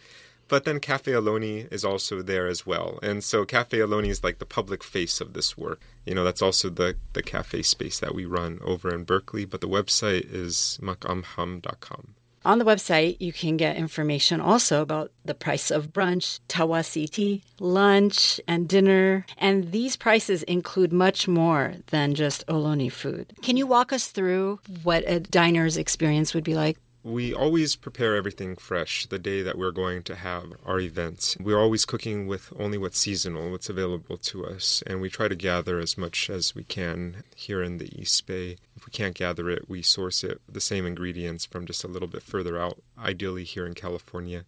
But 0.49 0.65
then 0.65 0.81
Cafe 0.81 1.11
Ohlone 1.11 1.73
is 1.73 1.85
also 1.85 2.21
there 2.21 2.47
as 2.47 2.67
well. 2.67 2.99
And 3.03 3.25
so 3.25 3.45
Cafe 3.45 3.79
Ohlone 3.79 4.09
is 4.09 4.23
like 4.23 4.39
the 4.39 4.45
public 4.45 4.85
face 4.85 5.21
of 5.21 5.33
this 5.33 5.57
work. 5.57 5.81
You 6.05 6.15
know, 6.15 6.25
that's 6.25 6.43
also 6.43 6.69
the, 6.69 6.97
the 7.13 7.23
cafe 7.23 7.63
space 7.63 7.99
that 8.01 8.15
we 8.15 8.25
run 8.25 8.59
over 8.63 8.93
in 8.93 9.05
Berkeley. 9.05 9.45
But 9.45 9.61
the 9.61 9.69
website 9.69 10.31
is 10.31 10.79
makamham.com. 10.83 12.15
On 12.45 12.59
the 12.59 12.65
website, 12.65 13.19
you 13.21 13.33
can 13.33 13.57
get 13.57 13.77
information 13.77 14.41
also 14.41 14.83
about 14.83 15.13
the 15.25 15.35
price 15.35 15.71
of 15.71 15.93
brunch, 15.93 16.41
tawasiti, 16.49 17.43
lunch, 17.61 18.41
and 18.49 18.69
dinner. 18.69 19.25
And 19.39 19.71
these 19.71 19.97
prices 19.97 20.43
include 20.45 20.93
much 20.93 21.29
more 21.29 21.75
than 21.89 22.15
just 22.15 22.47
Ohlone 22.49 22.91
food. 22.91 23.33
Can 23.43 23.57
you 23.57 23.67
walk 23.67 23.93
us 23.93 24.09
through 24.09 24.59
what 24.83 25.05
a 25.07 25.21
diner's 25.21 25.77
experience 25.77 26.35
would 26.35 26.45
be 26.45 26.55
like? 26.55 26.79
We 27.05 27.35
always 27.35 27.75
prepare 27.75 28.15
everything 28.15 28.55
fresh 28.55 29.07
the 29.07 29.19
day 29.19 29.43
that 29.43 29.59
we're 29.59 29.73
going 29.73 30.05
to 30.05 30.15
have 30.15 30.53
our 30.65 30.79
events. 30.79 31.37
We're 31.41 31.59
always 31.59 31.85
cooking 31.85 32.29
with 32.29 32.53
only 32.57 32.79
what's 32.79 32.99
seasonal, 32.99 33.51
what's 33.51 33.69
available 33.69 34.17
to 34.19 34.47
us, 34.47 34.85
and 34.87 35.01
we 35.01 35.11
try 35.11 35.27
to 35.27 35.35
gather 35.35 35.81
as 35.81 35.99
much 35.99 36.31
as 36.31 36.55
we 36.55 36.63
can 36.63 37.25
here 37.35 37.61
in 37.61 37.79
the 37.79 37.91
East 38.01 38.25
Bay. 38.27 38.57
If 38.83 38.87
we 38.87 38.91
can't 38.91 39.15
gather 39.15 39.49
it, 39.49 39.69
we 39.69 39.81
source 39.81 40.25
it, 40.25 40.41
the 40.49 40.61
same 40.61 40.85
ingredients 40.87 41.45
from 41.45 41.67
just 41.67 41.85
a 41.85 41.89
little 41.89 42.09
bit 42.09 42.25
further 42.25 42.59
out, 42.59 42.83
ideally 42.99 43.45
here 43.45 43.65
in 43.65 43.75
California. 43.75 44.45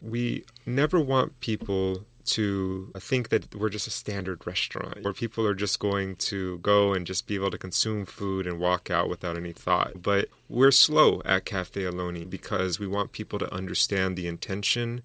We 0.00 0.44
never 0.64 1.00
want 1.00 1.40
people 1.40 2.04
to 2.26 2.92
think 3.00 3.30
that 3.30 3.52
we're 3.52 3.68
just 3.68 3.88
a 3.88 3.90
standard 3.90 4.46
restaurant 4.46 5.02
where 5.02 5.12
people 5.12 5.44
are 5.44 5.56
just 5.56 5.80
going 5.80 6.14
to 6.16 6.58
go 6.58 6.94
and 6.94 7.04
just 7.04 7.26
be 7.26 7.34
able 7.34 7.50
to 7.50 7.58
consume 7.58 8.06
food 8.06 8.46
and 8.46 8.60
walk 8.60 8.90
out 8.90 9.08
without 9.08 9.36
any 9.36 9.52
thought. 9.52 10.00
But 10.02 10.28
we're 10.48 10.70
slow 10.70 11.20
at 11.24 11.44
Cafe 11.44 11.82
Ohlone 11.82 12.30
because 12.30 12.78
we 12.78 12.86
want 12.86 13.10
people 13.10 13.40
to 13.40 13.52
understand 13.52 14.14
the 14.14 14.28
intention 14.28 15.02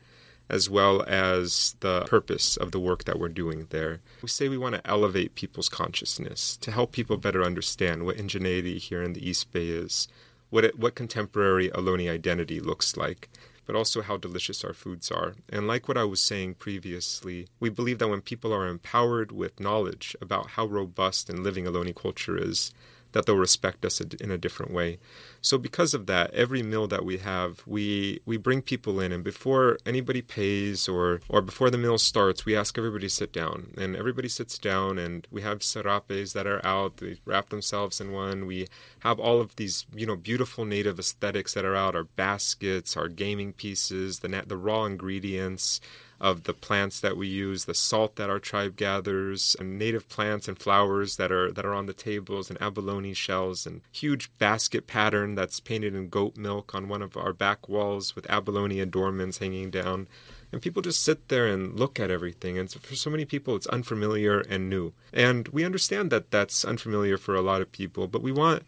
as 0.49 0.69
well 0.69 1.03
as 1.07 1.75
the 1.79 2.01
purpose 2.01 2.57
of 2.57 2.71
the 2.71 2.79
work 2.79 3.03
that 3.03 3.19
we're 3.19 3.29
doing 3.29 3.67
there. 3.69 4.01
We 4.21 4.29
say 4.29 4.49
we 4.49 4.57
want 4.57 4.75
to 4.75 4.87
elevate 4.89 5.35
people's 5.35 5.69
consciousness 5.69 6.57
to 6.57 6.71
help 6.71 6.91
people 6.91 7.17
better 7.17 7.43
understand 7.43 8.05
what 8.05 8.17
indigeneity 8.17 8.77
here 8.77 9.03
in 9.03 9.13
the 9.13 9.27
East 9.27 9.51
Bay 9.51 9.67
is, 9.67 10.07
what 10.49 10.65
it, 10.65 10.79
what 10.79 10.95
contemporary 10.95 11.69
Ohlone 11.69 12.09
identity 12.11 12.59
looks 12.59 12.97
like 12.97 13.29
but 13.69 13.75
also 13.75 14.01
how 14.01 14.17
delicious 14.17 14.63
our 14.63 14.73
foods 14.73 15.11
are. 15.11 15.35
And 15.47 15.67
like 15.67 15.87
what 15.87 15.95
I 15.95 16.03
was 16.03 16.19
saying 16.19 16.55
previously, 16.55 17.47
we 17.59 17.69
believe 17.69 17.99
that 17.99 18.07
when 18.07 18.19
people 18.19 18.51
are 18.51 18.65
empowered 18.65 19.31
with 19.31 19.59
knowledge 19.59 20.15
about 20.19 20.47
how 20.47 20.65
robust 20.65 21.29
and 21.29 21.43
living 21.43 21.65
Ohlone 21.65 21.95
culture 21.95 22.35
is, 22.35 22.73
that 23.11 23.27
they'll 23.27 23.35
respect 23.35 23.85
us 23.85 24.01
in 24.01 24.31
a 24.31 24.39
different 24.39 24.73
way. 24.73 24.97
So 25.41 25.57
because 25.57 25.93
of 25.93 26.05
that, 26.07 26.33
every 26.33 26.61
meal 26.63 26.87
that 26.87 27.05
we 27.05 27.17
have, 27.17 27.63
we 27.65 28.21
we 28.25 28.37
bring 28.37 28.61
people 28.61 28.99
in, 28.99 29.11
and 29.11 29.23
before 29.23 29.77
anybody 29.85 30.21
pays 30.21 30.87
or 30.87 31.21
or 31.29 31.41
before 31.41 31.69
the 31.69 31.77
meal 31.77 31.97
starts, 31.97 32.45
we 32.45 32.55
ask 32.55 32.77
everybody 32.77 33.07
to 33.07 33.13
sit 33.13 33.31
down, 33.31 33.73
and 33.77 33.95
everybody 33.95 34.27
sits 34.27 34.57
down, 34.57 34.97
and 34.97 35.27
we 35.31 35.41
have 35.41 35.63
serapes 35.63 36.33
that 36.33 36.47
are 36.47 36.65
out. 36.65 36.97
They 36.97 37.19
wrap 37.25 37.49
themselves 37.49 38.01
in 38.01 38.11
one. 38.11 38.45
We 38.45 38.67
have 38.99 39.19
all 39.19 39.39
of 39.39 39.55
these 39.55 39.85
you 39.95 40.05
know 40.05 40.15
beautiful 40.15 40.65
native 40.65 40.99
aesthetics 40.99 41.53
that 41.53 41.65
are 41.65 41.75
out, 41.75 41.95
our 41.95 42.03
baskets, 42.03 42.97
our 42.97 43.07
gaming 43.07 43.53
pieces, 43.53 44.19
the 44.19 44.43
the 44.45 44.57
raw 44.57 44.85
ingredients 44.85 45.79
of 46.21 46.43
the 46.43 46.53
plants 46.53 46.99
that 46.99 47.15
we 47.15 47.27
use, 47.27 47.65
the 47.65 47.73
salt 47.73 48.15
that 48.17 48.29
our 48.29 48.39
tribe 48.39 48.75
gathers, 48.75 49.55
and 49.59 49.77
native 49.77 50.09
plants 50.09 50.47
and 50.47 50.59
flowers 50.59 51.15
that 51.17 51.31
are 51.31 51.51
that 51.51 51.65
are 51.65 51.73
on 51.73 51.85
the 51.85 51.93
tables, 51.93 52.49
and 52.49 52.61
abalone 52.61 53.13
shells, 53.13 53.65
and 53.65 53.81
huge 53.91 54.29
basket 54.37 54.87
pattern 54.87 55.35
that's 55.35 55.59
painted 55.59 55.95
in 55.95 56.09
goat 56.09 56.35
milk 56.37 56.75
on 56.75 56.89
one 56.89 57.01
of 57.01 57.15
our 57.15 57.33
back 57.33 57.69
walls 57.69 58.15
with 58.15 58.29
abalone 58.29 58.79
adornments 58.79 59.37
hanging 59.37 59.69
down. 59.69 60.07
And 60.51 60.61
people 60.61 60.81
just 60.81 61.03
sit 61.03 61.27
there 61.27 61.45
and 61.45 61.79
look 61.79 61.99
at 61.99 62.09
everything. 62.09 62.57
And 62.57 62.71
for 62.71 62.95
so 62.95 63.11
many 63.11 63.23
people, 63.23 63.55
it's 63.55 63.67
unfamiliar 63.67 64.39
and 64.39 64.67
new. 64.67 64.93
And 65.13 65.47
we 65.49 65.63
understand 65.63 66.09
that 66.09 66.31
that's 66.31 66.65
unfamiliar 66.65 67.17
for 67.17 67.35
a 67.35 67.41
lot 67.41 67.61
of 67.61 67.71
people, 67.71 68.07
but 68.07 68.23
we 68.23 68.31
want 68.31 68.63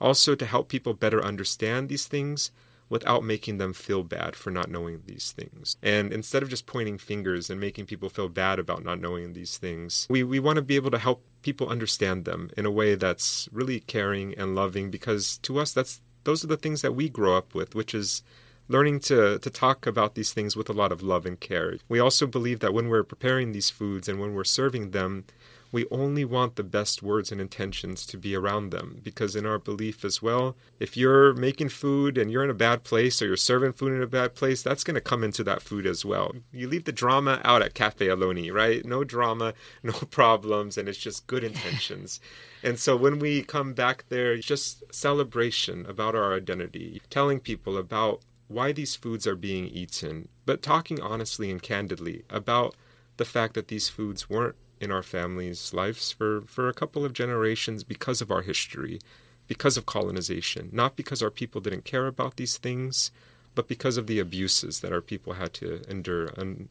also 0.00 0.34
to 0.34 0.46
help 0.46 0.68
people 0.68 0.94
better 0.94 1.22
understand 1.22 1.88
these 1.88 2.06
things 2.06 2.50
without 2.88 3.24
making 3.24 3.58
them 3.58 3.72
feel 3.72 4.02
bad 4.02 4.34
for 4.34 4.50
not 4.50 4.70
knowing 4.70 5.02
these 5.06 5.32
things. 5.32 5.76
And 5.82 6.12
instead 6.12 6.42
of 6.42 6.48
just 6.48 6.66
pointing 6.66 6.98
fingers 6.98 7.50
and 7.50 7.60
making 7.60 7.86
people 7.86 8.08
feel 8.08 8.28
bad 8.28 8.58
about 8.58 8.84
not 8.84 9.00
knowing 9.00 9.32
these 9.32 9.58
things, 9.58 10.06
we, 10.08 10.22
we 10.22 10.40
want 10.40 10.56
to 10.56 10.62
be 10.62 10.76
able 10.76 10.90
to 10.90 10.98
help 10.98 11.24
people 11.42 11.68
understand 11.68 12.24
them 12.24 12.50
in 12.56 12.66
a 12.66 12.70
way 12.70 12.94
that's 12.94 13.48
really 13.52 13.80
caring 13.80 14.34
and 14.38 14.54
loving 14.54 14.90
because 14.90 15.38
to 15.38 15.58
us 15.58 15.72
that's 15.72 16.00
those 16.24 16.44
are 16.44 16.48
the 16.48 16.56
things 16.56 16.82
that 16.82 16.94
we 16.94 17.08
grow 17.08 17.36
up 17.36 17.54
with, 17.54 17.74
which 17.74 17.94
is 17.94 18.22
learning 18.68 19.00
to, 19.00 19.38
to 19.38 19.50
talk 19.50 19.86
about 19.86 20.14
these 20.14 20.32
things 20.32 20.56
with 20.56 20.68
a 20.68 20.74
lot 20.74 20.92
of 20.92 21.02
love 21.02 21.24
and 21.24 21.40
care. 21.40 21.78
We 21.88 22.00
also 22.00 22.26
believe 22.26 22.60
that 22.60 22.74
when 22.74 22.88
we're 22.88 23.02
preparing 23.02 23.52
these 23.52 23.70
foods 23.70 24.08
and 24.08 24.20
when 24.20 24.34
we're 24.34 24.44
serving 24.44 24.90
them, 24.90 25.24
we 25.70 25.86
only 25.90 26.24
want 26.24 26.56
the 26.56 26.62
best 26.62 27.02
words 27.02 27.30
and 27.30 27.40
intentions 27.40 28.06
to 28.06 28.16
be 28.16 28.34
around 28.34 28.70
them. 28.70 29.00
Because 29.02 29.36
in 29.36 29.44
our 29.46 29.58
belief 29.58 30.04
as 30.04 30.22
well, 30.22 30.56
if 30.80 30.96
you're 30.96 31.34
making 31.34 31.68
food 31.68 32.16
and 32.16 32.30
you're 32.30 32.44
in 32.44 32.50
a 32.50 32.54
bad 32.54 32.84
place 32.84 33.20
or 33.20 33.26
you're 33.26 33.36
serving 33.36 33.74
food 33.74 33.92
in 33.92 34.02
a 34.02 34.06
bad 34.06 34.34
place, 34.34 34.62
that's 34.62 34.84
going 34.84 34.94
to 34.94 35.00
come 35.00 35.22
into 35.22 35.44
that 35.44 35.62
food 35.62 35.86
as 35.86 36.04
well. 36.04 36.34
You 36.52 36.68
leave 36.68 36.84
the 36.84 36.92
drama 36.92 37.40
out 37.44 37.62
at 37.62 37.74
Cafe 37.74 38.06
Ohlone, 38.06 38.52
right? 38.52 38.84
No 38.84 39.04
drama, 39.04 39.54
no 39.82 39.92
problems, 39.92 40.78
and 40.78 40.88
it's 40.88 40.98
just 40.98 41.26
good 41.26 41.44
intentions. 41.44 42.20
and 42.62 42.78
so 42.78 42.96
when 42.96 43.18
we 43.18 43.42
come 43.42 43.74
back 43.74 44.04
there, 44.08 44.36
just 44.38 44.82
celebration 44.94 45.84
about 45.86 46.14
our 46.14 46.34
identity, 46.34 47.02
telling 47.10 47.40
people 47.40 47.76
about 47.76 48.22
why 48.48 48.72
these 48.72 48.96
foods 48.96 49.26
are 49.26 49.36
being 49.36 49.66
eaten, 49.66 50.28
but 50.46 50.62
talking 50.62 51.00
honestly 51.00 51.50
and 51.50 51.62
candidly 51.62 52.24
about 52.30 52.74
the 53.18 53.24
fact 53.24 53.52
that 53.54 53.68
these 53.68 53.88
foods 53.90 54.30
weren't 54.30 54.56
in 54.80 54.90
our 54.90 55.02
families' 55.02 55.72
lives 55.72 56.12
for, 56.12 56.42
for 56.42 56.68
a 56.68 56.74
couple 56.74 57.04
of 57.04 57.12
generations 57.12 57.84
because 57.84 58.20
of 58.20 58.30
our 58.30 58.42
history, 58.42 59.00
because 59.46 59.76
of 59.76 59.86
colonization, 59.86 60.68
not 60.72 60.96
because 60.96 61.22
our 61.22 61.30
people 61.30 61.60
didn't 61.60 61.84
care 61.84 62.06
about 62.06 62.36
these 62.36 62.58
things, 62.58 63.10
but 63.54 63.66
because 63.66 63.96
of 63.96 64.06
the 64.06 64.20
abuses 64.20 64.80
that 64.80 64.92
our 64.92 65.00
people 65.00 65.32
had 65.32 65.52
to 65.52 65.82
endure 65.88 66.30
un- 66.38 66.68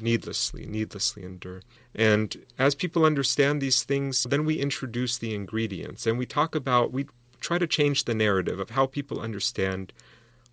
needlessly, 0.00 0.64
needlessly 0.64 1.22
endure. 1.22 1.60
And 1.94 2.46
as 2.58 2.74
people 2.74 3.04
understand 3.04 3.60
these 3.60 3.82
things, 3.82 4.22
then 4.22 4.46
we 4.46 4.58
introduce 4.58 5.18
the 5.18 5.34
ingredients 5.34 6.06
and 6.06 6.18
we 6.18 6.24
talk 6.24 6.54
about, 6.54 6.92
we 6.92 7.06
try 7.40 7.58
to 7.58 7.66
change 7.66 8.04
the 8.04 8.14
narrative 8.14 8.58
of 8.58 8.70
how 8.70 8.86
people 8.86 9.20
understand 9.20 9.92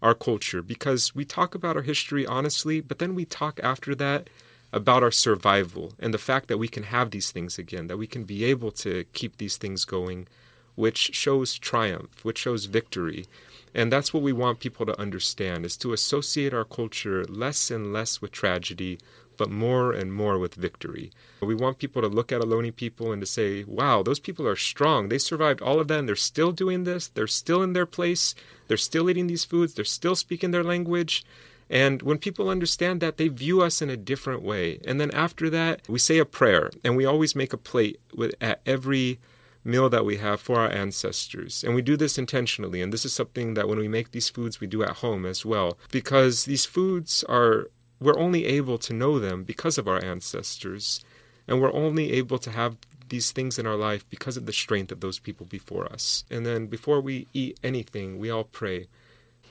our 0.01 0.13
culture 0.13 0.61
because 0.61 1.15
we 1.15 1.25
talk 1.25 1.55
about 1.55 1.75
our 1.75 1.83
history 1.83 2.25
honestly, 2.25 2.81
but 2.81 2.99
then 2.99 3.15
we 3.15 3.23
talk 3.23 3.59
after 3.63 3.95
that 3.95 4.29
about 4.73 5.03
our 5.03 5.11
survival 5.11 5.93
and 5.99 6.13
the 6.13 6.17
fact 6.17 6.47
that 6.47 6.57
we 6.57 6.67
can 6.67 6.83
have 6.83 7.11
these 7.11 7.31
things 7.31 7.57
again, 7.57 7.87
that 7.87 7.97
we 7.97 8.07
can 8.07 8.23
be 8.23 8.43
able 8.43 8.71
to 8.71 9.05
keep 9.13 9.37
these 9.37 9.57
things 9.57 9.85
going, 9.85 10.27
which 10.75 11.15
shows 11.15 11.57
triumph, 11.57 12.23
which 12.23 12.37
shows 12.37 12.65
victory. 12.65 13.25
And 13.73 13.91
that's 13.91 14.13
what 14.13 14.23
we 14.23 14.33
want 14.33 14.59
people 14.59 14.85
to 14.85 14.99
understand 14.99 15.65
is 15.65 15.77
to 15.77 15.93
associate 15.93 16.53
our 16.53 16.65
culture 16.65 17.25
less 17.25 17.71
and 17.71 17.93
less 17.93 18.21
with 18.21 18.31
tragedy, 18.31 18.99
but 19.37 19.49
more 19.49 19.93
and 19.93 20.11
more 20.13 20.37
with 20.37 20.55
victory. 20.55 21.11
We 21.41 21.55
want 21.55 21.77
people 21.77 22.01
to 22.01 22.07
look 22.07 22.31
at 22.31 22.41
Ohlone 22.41 22.75
people 22.75 23.11
and 23.11 23.21
to 23.21 23.25
say, 23.25 23.63
wow, 23.63 24.01
those 24.01 24.19
people 24.19 24.47
are 24.47 24.55
strong. 24.55 25.09
They 25.09 25.19
survived 25.19 25.61
all 25.61 25.79
of 25.79 25.87
that 25.87 25.99
and 25.99 26.07
they're 26.07 26.15
still 26.15 26.51
doing 26.51 26.83
this. 26.83 27.07
They're 27.07 27.27
still 27.27 27.61
in 27.61 27.73
their 27.73 27.85
place. 27.85 28.33
They're 28.67 28.77
still 28.77 29.09
eating 29.09 29.27
these 29.27 29.45
foods. 29.45 29.75
They're 29.75 29.85
still 29.85 30.15
speaking 30.15 30.51
their 30.51 30.63
language. 30.63 31.23
And 31.69 32.01
when 32.01 32.17
people 32.17 32.49
understand 32.49 33.01
that, 33.01 33.17
they 33.17 33.27
view 33.27 33.61
us 33.61 33.81
in 33.81 33.89
a 33.89 33.97
different 33.97 34.41
way. 34.41 34.79
And 34.85 34.99
then 35.01 35.11
after 35.11 35.49
that, 35.49 35.81
we 35.89 35.99
say 35.99 36.17
a 36.17 36.25
prayer, 36.25 36.71
and 36.83 36.95
we 36.95 37.05
always 37.05 37.35
make 37.35 37.53
a 37.53 37.57
plate 37.57 37.99
with, 38.15 38.33
at 38.39 38.61
every 38.65 39.19
meal 39.63 39.89
that 39.89 40.05
we 40.05 40.17
have 40.17 40.39
for 40.39 40.57
our 40.59 40.71
ancestors. 40.71 41.63
And 41.63 41.75
we 41.75 41.81
do 41.81 41.97
this 41.97 42.17
intentionally. 42.17 42.81
And 42.81 42.93
this 42.93 43.03
is 43.03 43.13
something 43.13 43.53
that 43.55 43.67
when 43.67 43.77
we 43.77 43.89
make 43.89 44.11
these 44.11 44.29
foods, 44.29 44.61
we 44.61 44.67
do 44.67 44.81
at 44.81 44.97
home 44.97 45.25
as 45.25 45.45
well. 45.45 45.77
Because 45.91 46.45
these 46.45 46.65
foods 46.65 47.23
are, 47.25 47.69
we're 47.99 48.17
only 48.17 48.45
able 48.45 48.77
to 48.77 48.93
know 48.93 49.19
them 49.19 49.43
because 49.43 49.77
of 49.77 49.87
our 49.87 50.03
ancestors. 50.03 51.03
And 51.47 51.61
we're 51.61 51.73
only 51.73 52.13
able 52.13 52.39
to 52.39 52.51
have 52.51 52.77
these 53.09 53.31
things 53.31 53.59
in 53.59 53.67
our 53.67 53.75
life 53.75 54.09
because 54.09 54.37
of 54.37 54.45
the 54.45 54.53
strength 54.53 54.91
of 54.91 55.01
those 55.01 55.19
people 55.19 55.45
before 55.45 55.85
us. 55.85 56.23
And 56.31 56.45
then 56.45 56.67
before 56.67 57.01
we 57.01 57.27
eat 57.33 57.59
anything, 57.63 58.19
we 58.19 58.29
all 58.29 58.43
pray. 58.45 58.87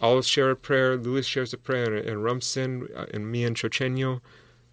I'll 0.01 0.23
share 0.23 0.51
a 0.51 0.57
prayer, 0.57 0.97
Louis 0.97 1.27
shares 1.27 1.53
a 1.53 1.59
prayer, 1.59 1.95
and 1.95 2.23
Rumsen 2.23 2.95
uh, 2.97 3.07
and 3.13 3.31
me 3.31 3.45
and 3.45 3.57
Chochenyo, 3.57 4.21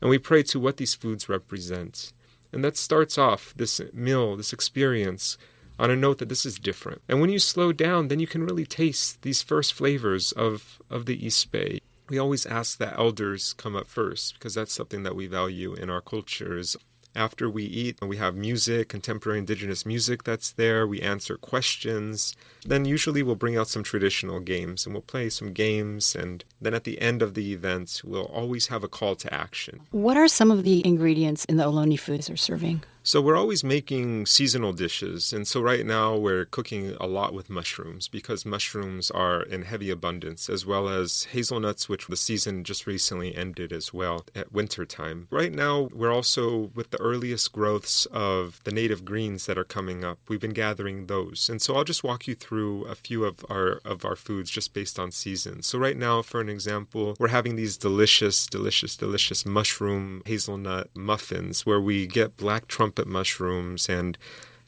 and 0.01 0.09
we 0.09 0.17
pray 0.17 0.43
to 0.43 0.59
what 0.59 0.77
these 0.77 0.95
foods 0.95 1.29
represent. 1.29 2.11
And 2.51 2.63
that 2.63 2.77
starts 2.77 3.17
off 3.17 3.53
this 3.55 3.81
meal, 3.93 4.35
this 4.35 4.53
experience, 4.53 5.37
on 5.79 5.89
a 5.89 5.95
note 5.95 6.19
that 6.19 6.29
this 6.29 6.45
is 6.45 6.59
different. 6.59 7.01
And 7.07 7.19
when 7.19 7.31
you 7.31 7.39
slow 7.39 7.71
down, 7.71 8.09
then 8.09 8.19
you 8.19 8.27
can 8.27 8.45
really 8.45 8.65
taste 8.65 9.21
these 9.23 9.41
first 9.41 9.73
flavors 9.73 10.31
of, 10.33 10.79
of 10.89 11.05
the 11.05 11.25
East 11.25 11.51
Bay. 11.51 11.79
We 12.09 12.19
always 12.19 12.45
ask 12.45 12.77
that 12.77 12.97
elders 12.97 13.53
come 13.53 13.75
up 13.75 13.87
first 13.87 14.35
because 14.35 14.53
that's 14.53 14.73
something 14.73 15.03
that 15.03 15.15
we 15.15 15.25
value 15.25 15.73
in 15.73 15.89
our 15.89 16.01
cultures. 16.01 16.75
After 17.15 17.49
we 17.49 17.63
eat, 17.63 17.99
we 18.01 18.17
have 18.17 18.35
music, 18.35 18.89
contemporary 18.89 19.39
indigenous 19.39 19.85
music 19.85 20.23
that's 20.23 20.51
there. 20.51 20.87
We 20.87 20.99
answer 21.01 21.37
questions. 21.37 22.35
Then 22.65 22.85
usually 22.85 23.21
we'll 23.21 23.35
bring 23.35 23.55
out 23.55 23.67
some 23.67 23.83
traditional 23.83 24.39
games 24.39 24.85
and 24.85 24.95
we'll 24.95 25.03
play 25.03 25.29
some 25.29 25.53
games. 25.53 26.15
And 26.15 26.43
then 26.63 26.73
at 26.73 26.83
the 26.83 27.01
end 27.01 27.21
of 27.21 27.33
the 27.33 27.53
event, 27.53 28.01
we'll 28.03 28.25
always 28.25 28.67
have 28.67 28.83
a 28.83 28.87
call 28.87 29.15
to 29.15 29.33
action. 29.33 29.81
What 29.91 30.17
are 30.17 30.27
some 30.27 30.51
of 30.51 30.63
the 30.63 30.85
ingredients 30.85 31.45
in 31.45 31.57
the 31.57 31.63
Ohlone 31.63 31.99
foods 31.99 32.29
you're 32.29 32.37
serving? 32.37 32.83
So 33.05 33.19
we're 33.19 33.35
always 33.35 33.65
making 33.65 34.27
seasonal 34.27 34.71
dishes. 34.71 35.33
And 35.33 35.45
so 35.45 35.59
right 35.59 35.85
now 35.85 36.15
we're 36.15 36.45
cooking 36.45 36.95
a 37.01 37.05
lot 37.05 37.33
with 37.33 37.49
mushrooms 37.49 38.07
because 38.07 38.45
mushrooms 38.45 39.11
are 39.11 39.41
in 39.41 39.63
heavy 39.63 39.89
abundance, 39.89 40.49
as 40.49 40.65
well 40.65 40.87
as 40.87 41.25
hazelnuts, 41.25 41.89
which 41.89 42.07
the 42.07 42.15
season 42.15 42.63
just 42.63 42.87
recently 42.87 43.35
ended 43.35 43.73
as 43.73 43.93
well 43.93 44.25
at 44.33 44.53
winter 44.53 44.85
time. 44.85 45.27
Right 45.29 45.51
now 45.51 45.89
we're 45.93 46.13
also 46.13 46.71
with 46.73 46.91
the 46.91 47.01
earliest 47.01 47.51
growths 47.51 48.05
of 48.05 48.61
the 48.63 48.71
native 48.71 49.03
greens 49.03 49.47
that 49.47 49.57
are 49.57 49.65
coming 49.65 50.05
up. 50.05 50.19
We've 50.29 50.39
been 50.39 50.51
gathering 50.51 51.07
those. 51.07 51.49
And 51.49 51.61
so 51.61 51.75
I'll 51.75 51.83
just 51.83 52.05
walk 52.05 52.25
you 52.25 52.35
through 52.35 52.85
a 52.85 52.95
few 52.95 53.25
of 53.25 53.45
our 53.49 53.81
of 53.83 54.05
our 54.05 54.15
foods 54.15 54.49
just 54.49 54.73
based 54.73 54.97
on 54.97 55.11
season. 55.11 55.61
So 55.61 55.77
right 55.77 55.97
now, 55.97 56.21
for 56.21 56.39
an 56.39 56.47
example, 56.53 57.15
we're 57.19 57.27
having 57.27 57.55
these 57.55 57.77
delicious, 57.77 58.47
delicious, 58.47 58.95
delicious 58.95 59.45
mushroom 59.45 60.21
hazelnut 60.25 60.89
muffins 60.95 61.65
where 61.65 61.81
we 61.81 62.07
get 62.07 62.37
black 62.37 62.67
trumpet 62.67 63.07
mushrooms 63.07 63.89
and 63.89 64.17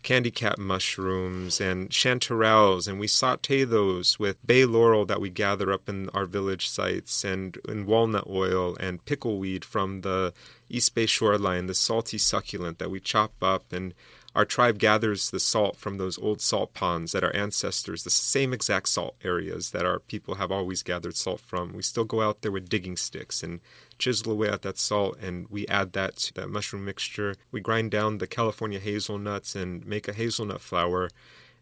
candy 0.06 0.30
cap 0.30 0.60
mushrooms 0.60 1.60
and 1.60 1.90
chanterelles, 1.90 2.88
and 2.88 3.00
we 3.00 3.08
saute 3.08 3.64
those 3.64 4.20
with 4.20 4.46
bay 4.46 4.64
laurel 4.64 5.04
that 5.04 5.20
we 5.20 5.32
gather 5.32 5.72
up 5.72 5.90
in 5.90 6.10
our 6.10 6.26
village 6.26 6.70
sites 6.70 7.24
and 7.24 7.58
in 7.68 7.88
walnut 7.88 8.28
oil 8.28 8.78
and 8.80 9.04
pickleweed 9.06 9.64
from 9.64 10.02
the 10.02 10.32
East 10.70 10.94
Bay 10.94 11.08
shoreline, 11.08 11.66
the 11.66 11.74
salty 11.74 12.20
succulent 12.20 12.78
that 12.78 12.92
we 12.92 13.00
chop 13.00 13.34
up 13.42 13.74
and 13.74 13.96
our 14.36 14.44
tribe 14.46 14.80
gathers 14.80 15.32
the 15.32 15.40
salt 15.40 15.78
from 15.78 15.98
those 15.98 16.20
old 16.20 16.42
salt 16.42 16.74
ponds 16.74 17.14
that 17.14 17.24
our 17.24 17.34
ancestors, 17.34 18.04
the 18.04 18.10
same 18.10 18.54
exact 18.54 18.90
salt 18.90 19.16
areas 19.24 19.72
that 19.72 19.86
our 19.86 20.00
people 20.00 20.36
have 20.36 20.52
always 20.52 20.84
gathered 20.84 21.16
salt 21.16 21.40
from. 21.40 21.72
We 21.72 21.82
still 21.82 22.04
go 22.04 22.22
out 22.22 22.42
there 22.42 22.52
with 22.52 22.68
digging 22.68 22.98
sticks 22.98 23.42
and 23.42 23.62
chisel 23.98 24.34
away 24.34 24.50
at 24.50 24.62
that 24.64 24.78
salt 24.78 25.18
and 25.22 25.48
we 25.50 25.66
add 25.68 25.94
that 25.94 26.18
to 26.18 26.34
that 26.34 26.50
mushroom 26.50 26.84
mixture. 26.84 27.36
We 27.50 27.62
grind 27.62 27.92
down 27.92 28.18
the 28.18 28.28
California 28.28 28.80
hazelnuts 28.80 29.56
and 29.56 29.86
make 29.86 30.10
a 30.10 30.14
hazelnut 30.14 30.60
flour 30.60 31.10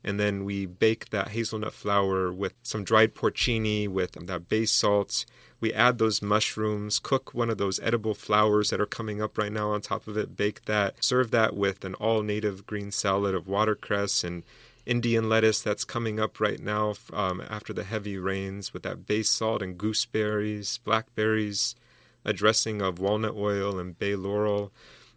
and 0.03 0.19
then 0.19 0.43
we 0.43 0.65
bake 0.65 1.09
that 1.09 1.29
hazelnut 1.29 1.73
flour 1.73 2.31
with 2.31 2.53
some 2.61 2.83
dried 2.83 3.15
porcini 3.15 3.87
with 3.87 4.11
that 4.13 4.49
bay 4.49 4.65
salt. 4.65 5.25
We 5.59 5.73
add 5.73 5.97
those 5.97 6.21
mushrooms, 6.21 6.99
cook 6.99 7.33
one 7.33 7.49
of 7.49 7.57
those 7.57 7.79
edible 7.79 8.13
flowers 8.13 8.69
that 8.69 8.81
are 8.81 8.85
coming 8.85 9.21
up 9.21 9.37
right 9.37 9.51
now 9.51 9.71
on 9.71 9.79
top 9.79 10.07
of 10.07 10.17
it, 10.17 10.35
bake 10.35 10.65
that, 10.65 11.01
serve 11.01 11.31
that 11.31 11.55
with 11.55 11.85
an 11.85 11.93
all 11.95 12.21
native 12.21 12.65
green 12.65 12.91
salad 12.91 13.33
of 13.33 13.47
watercress 13.47 14.25
and 14.25 14.43
Indian 14.85 15.29
lettuce 15.29 15.61
that's 15.61 15.85
coming 15.85 16.19
up 16.19 16.41
right 16.41 16.59
now 16.59 16.95
um, 17.13 17.41
after 17.49 17.71
the 17.71 17.85
heavy 17.85 18.17
rains 18.17 18.73
with 18.73 18.83
that 18.83 19.05
bay 19.05 19.23
salt 19.23 19.61
and 19.61 19.77
gooseberries, 19.77 20.79
blackberries, 20.79 21.75
a 22.25 22.33
dressing 22.33 22.81
of 22.81 22.99
walnut 22.99 23.35
oil 23.35 23.79
and 23.79 23.97
bay 23.97 24.15
laurel 24.15 24.73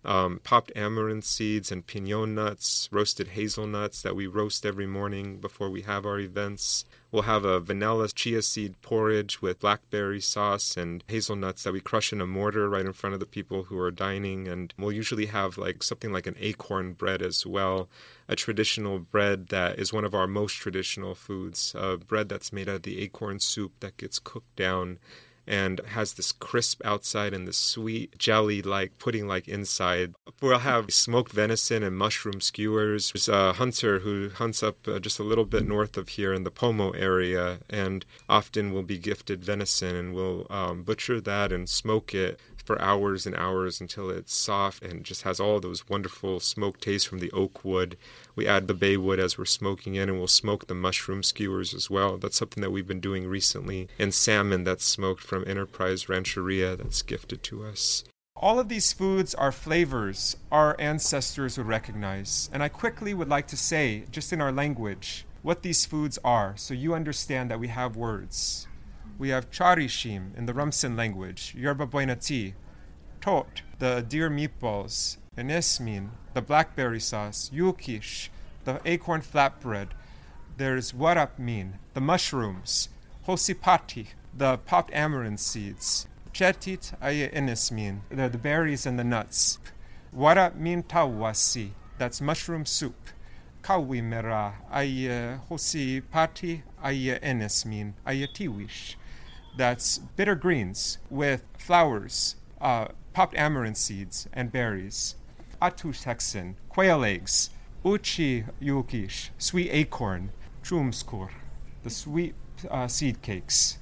um, 0.07 0.41
popped 0.45 0.71
amaranth 0.77 1.25
seeds 1.25 1.73
and 1.73 1.87
pinon 1.87 2.37
nuts, 2.37 2.89
roasted 2.93 3.29
hazelnuts 3.29 4.03
that 4.03 4.15
we 4.15 4.29
roast 4.29 4.65
every 4.65 4.87
morning 4.87 5.39
before 5.39 5.69
we 5.69 5.83
have 5.83 6.07
our 6.07 6.21
events. 6.21 6.85
We'll 7.11 7.23
have 7.23 7.45
a 7.45 7.59
vanilla 7.59 8.09
chia 8.09 8.43
seed 8.43 8.81
porridge 8.83 9.43
with 9.43 9.61
blackberry 9.61 10.21
sauce 10.21 10.77
and 10.77 11.03
hazelnuts 11.09 11.65
that 11.65 11.73
we 11.73 11.81
crush 11.81 12.13
in 12.13 12.21
a 12.21 12.27
mortar 12.27 12.69
right 12.69 12.87
in 12.87 12.93
front 12.93 13.15
of 13.15 13.21
the 13.21 13.27
people 13.27 13.65
who 13.65 13.79
are 13.79 13.91
dining. 13.91 14.47
And 14.47 14.73
we'll 14.79 14.93
usually 14.93 15.27
have 15.27 15.59
like 15.59 15.83
something 15.83 16.13
like 16.13 16.29
an 16.29 16.37
acorn 16.39 16.93
bread 16.93 17.21
as 17.21 17.45
well, 17.45 17.89
a 18.29 18.37
traditional 18.37 19.01
bread 19.01 19.49
that 19.49 19.79
is 19.79 19.93
one 19.93 20.05
of 20.05 20.15
our 20.15 20.29
most 20.29 20.55
traditional 20.55 21.17
foods, 21.17 21.75
a 21.77 21.97
bread 21.97 22.29
that's 22.29 22.53
made 22.53 22.69
out 22.69 22.77
of 22.77 22.83
the 22.83 23.01
acorn 23.01 23.41
soup 23.41 23.73
that 23.81 23.97
gets 23.97 24.21
cooked 24.21 24.55
down 24.55 24.99
and 25.47 25.81
has 25.89 26.15
this 26.15 26.33
crisp 26.33 26.81
outside 26.85 27.33
and 27.33 27.47
this 27.47 27.57
sweet 27.57 28.19
jelly 28.19 28.63
like 28.63 28.99
pudding 28.99 29.27
like 29.27 29.49
inside. 29.49 30.15
We'll 30.43 30.59
have 30.59 30.93
smoked 30.93 31.33
venison 31.33 31.83
and 31.83 31.97
mushroom 31.97 32.41
skewers. 32.41 33.13
There's 33.13 33.29
a 33.29 33.55
hunter 33.55 34.01
who 34.01 34.31
hunts 34.31 34.63
up 34.63 34.87
uh, 34.89 34.99
just 34.99 35.19
a 35.19 35.25
little 35.25 35.45
bit 35.45 35.67
north 35.67 35.97
of 35.97 36.11
here 36.11 36.33
in 36.33 36.45
the 36.45 36.51
Pomo 36.51 36.91
area 36.91 37.61
and 37.71 38.05
often 38.29 38.73
will 38.73 38.83
be 38.83 38.99
gifted 38.99 39.45
venison 39.45 39.95
and 39.95 40.15
we'll 40.15 40.47
um, 40.51 40.83
butcher 40.83 41.21
that 41.21 41.53
and 41.53 41.69
smoke 41.69 42.15
it 42.15 42.41
for 42.67 42.81
hours 42.83 43.27
and 43.27 43.37
hours 43.37 43.81
until 43.81 44.11
it's 44.11 44.35
soft 44.35 44.83
and 44.83 45.05
just 45.05 45.23
has 45.23 45.39
all 45.39 45.61
those 45.61 45.89
wonderful 45.89 46.41
smoke 46.41 46.81
tastes 46.81 47.09
from 47.09 47.21
the 47.21 47.31
oak 47.31 47.65
wood. 47.65 47.97
We 48.35 48.47
add 48.47 48.67
the 48.67 48.75
bay 48.75 48.97
wood 48.97 49.21
as 49.21 49.39
we're 49.39 49.45
smoking 49.45 49.95
in, 49.95 50.09
and 50.09 50.19
we'll 50.19 50.27
smoke 50.27 50.67
the 50.67 50.75
mushroom 50.75 51.23
skewers 51.23 51.73
as 51.73 51.89
well. 51.89 52.19
That's 52.19 52.37
something 52.37 52.61
that 52.63 52.71
we've 52.71 52.87
been 52.87 53.01
doing 53.01 53.27
recently. 53.27 53.89
And 53.99 54.13
salmon 54.13 54.65
that's 54.65 54.85
smoked 54.85 55.23
from 55.23 55.45
Enterprise 55.47 56.09
Rancheria 56.09 56.77
that's 56.77 57.03
gifted 57.03 57.43
to 57.45 57.65
us. 57.65 58.05
All 58.35 58.59
of 58.59 58.69
these 58.69 58.93
foods 58.93 59.35
are 59.35 59.53
flavors 59.53 60.37
our 60.53 60.77
ancestors 60.79 61.57
would 61.57 61.67
recognize. 61.67 62.51
And 62.53 62.63
I 62.63 62.69
quickly 62.69 63.15
would 63.15 63.31
like 63.31 63.47
to 63.49 63.57
say, 63.57 64.05
just 64.11 64.33
in 64.33 64.43
our 64.43 64.53
language, 64.53 65.25
what 65.41 65.63
these 65.63 65.87
foods 65.87 66.19
are 66.25 66.55
so 66.57 66.75
you 66.75 66.93
understand 66.93 67.51
that 67.51 67.61
we 67.61 67.69
have 67.69 67.97
words 67.97 68.67
we 69.19 69.31
have 69.31 69.51
charishim 69.51 70.37
in 70.37 70.47
the 70.47 70.53
Rumsen 70.53 70.97
language, 70.97 71.55
yerba 71.57 71.87
buena 71.87 72.17
tea, 72.17 72.55
tot, 73.21 73.63
the 73.79 74.05
deer 74.07 74.29
meatballs, 74.31 75.17
enesmin, 75.37 76.11
the 76.35 76.43
blackberry 76.43 77.01
sauce, 77.01 77.51
yukish, 77.53 78.29
the 78.65 78.81
acorn 78.85 79.23
flatbread. 79.23 79.89
There's 80.57 80.93
warapmin, 80.93 81.75
the 81.95 82.01
mushrooms, 82.01 82.89
hosipati, 83.27 84.09
the 84.37 84.59
popped 84.59 84.93
amaranth 84.93 85.41
seeds, 85.41 86.07
chetit 86.33 86.93
aye 87.01 87.31
enesmin, 87.33 88.01
they're 88.11 88.29
the 88.29 88.39
berries 88.39 88.85
and 88.85 88.99
the 88.99 89.05
nuts. 89.05 89.59
Warapmin 90.15 90.85
tawasi, 90.85 91.71
that's 91.99 92.21
mushroom 92.21 92.67
soup. 92.67 93.11
Kawimera 93.63 94.55
aye 94.71 95.39
hosipati 95.51 96.63
aye 96.83 97.19
enesmin 97.23 97.95
aye 98.07 98.29
tiwish 98.33 98.95
that's 99.57 99.99
bitter 99.99 100.35
greens 100.35 100.99
with 101.11 101.43
flowers, 101.59 102.37
uh, 102.61 102.89
popped 103.13 103.35
amaranth 103.37 103.77
seeds, 103.77 104.29
and 104.33 104.53
berries. 104.53 105.17
Atushexin, 105.61 106.55
quail 106.69 107.03
eggs, 107.03 107.51
uchi 107.85 108.45
yukish, 108.61 109.31
sweet 109.39 109.71
acorn, 109.73 110.31
chumskur, 110.63 111.31
the 111.83 111.91
sweet 111.91 112.35
uh, 112.71 112.87
seed 112.87 113.23
cakes. 113.23 113.79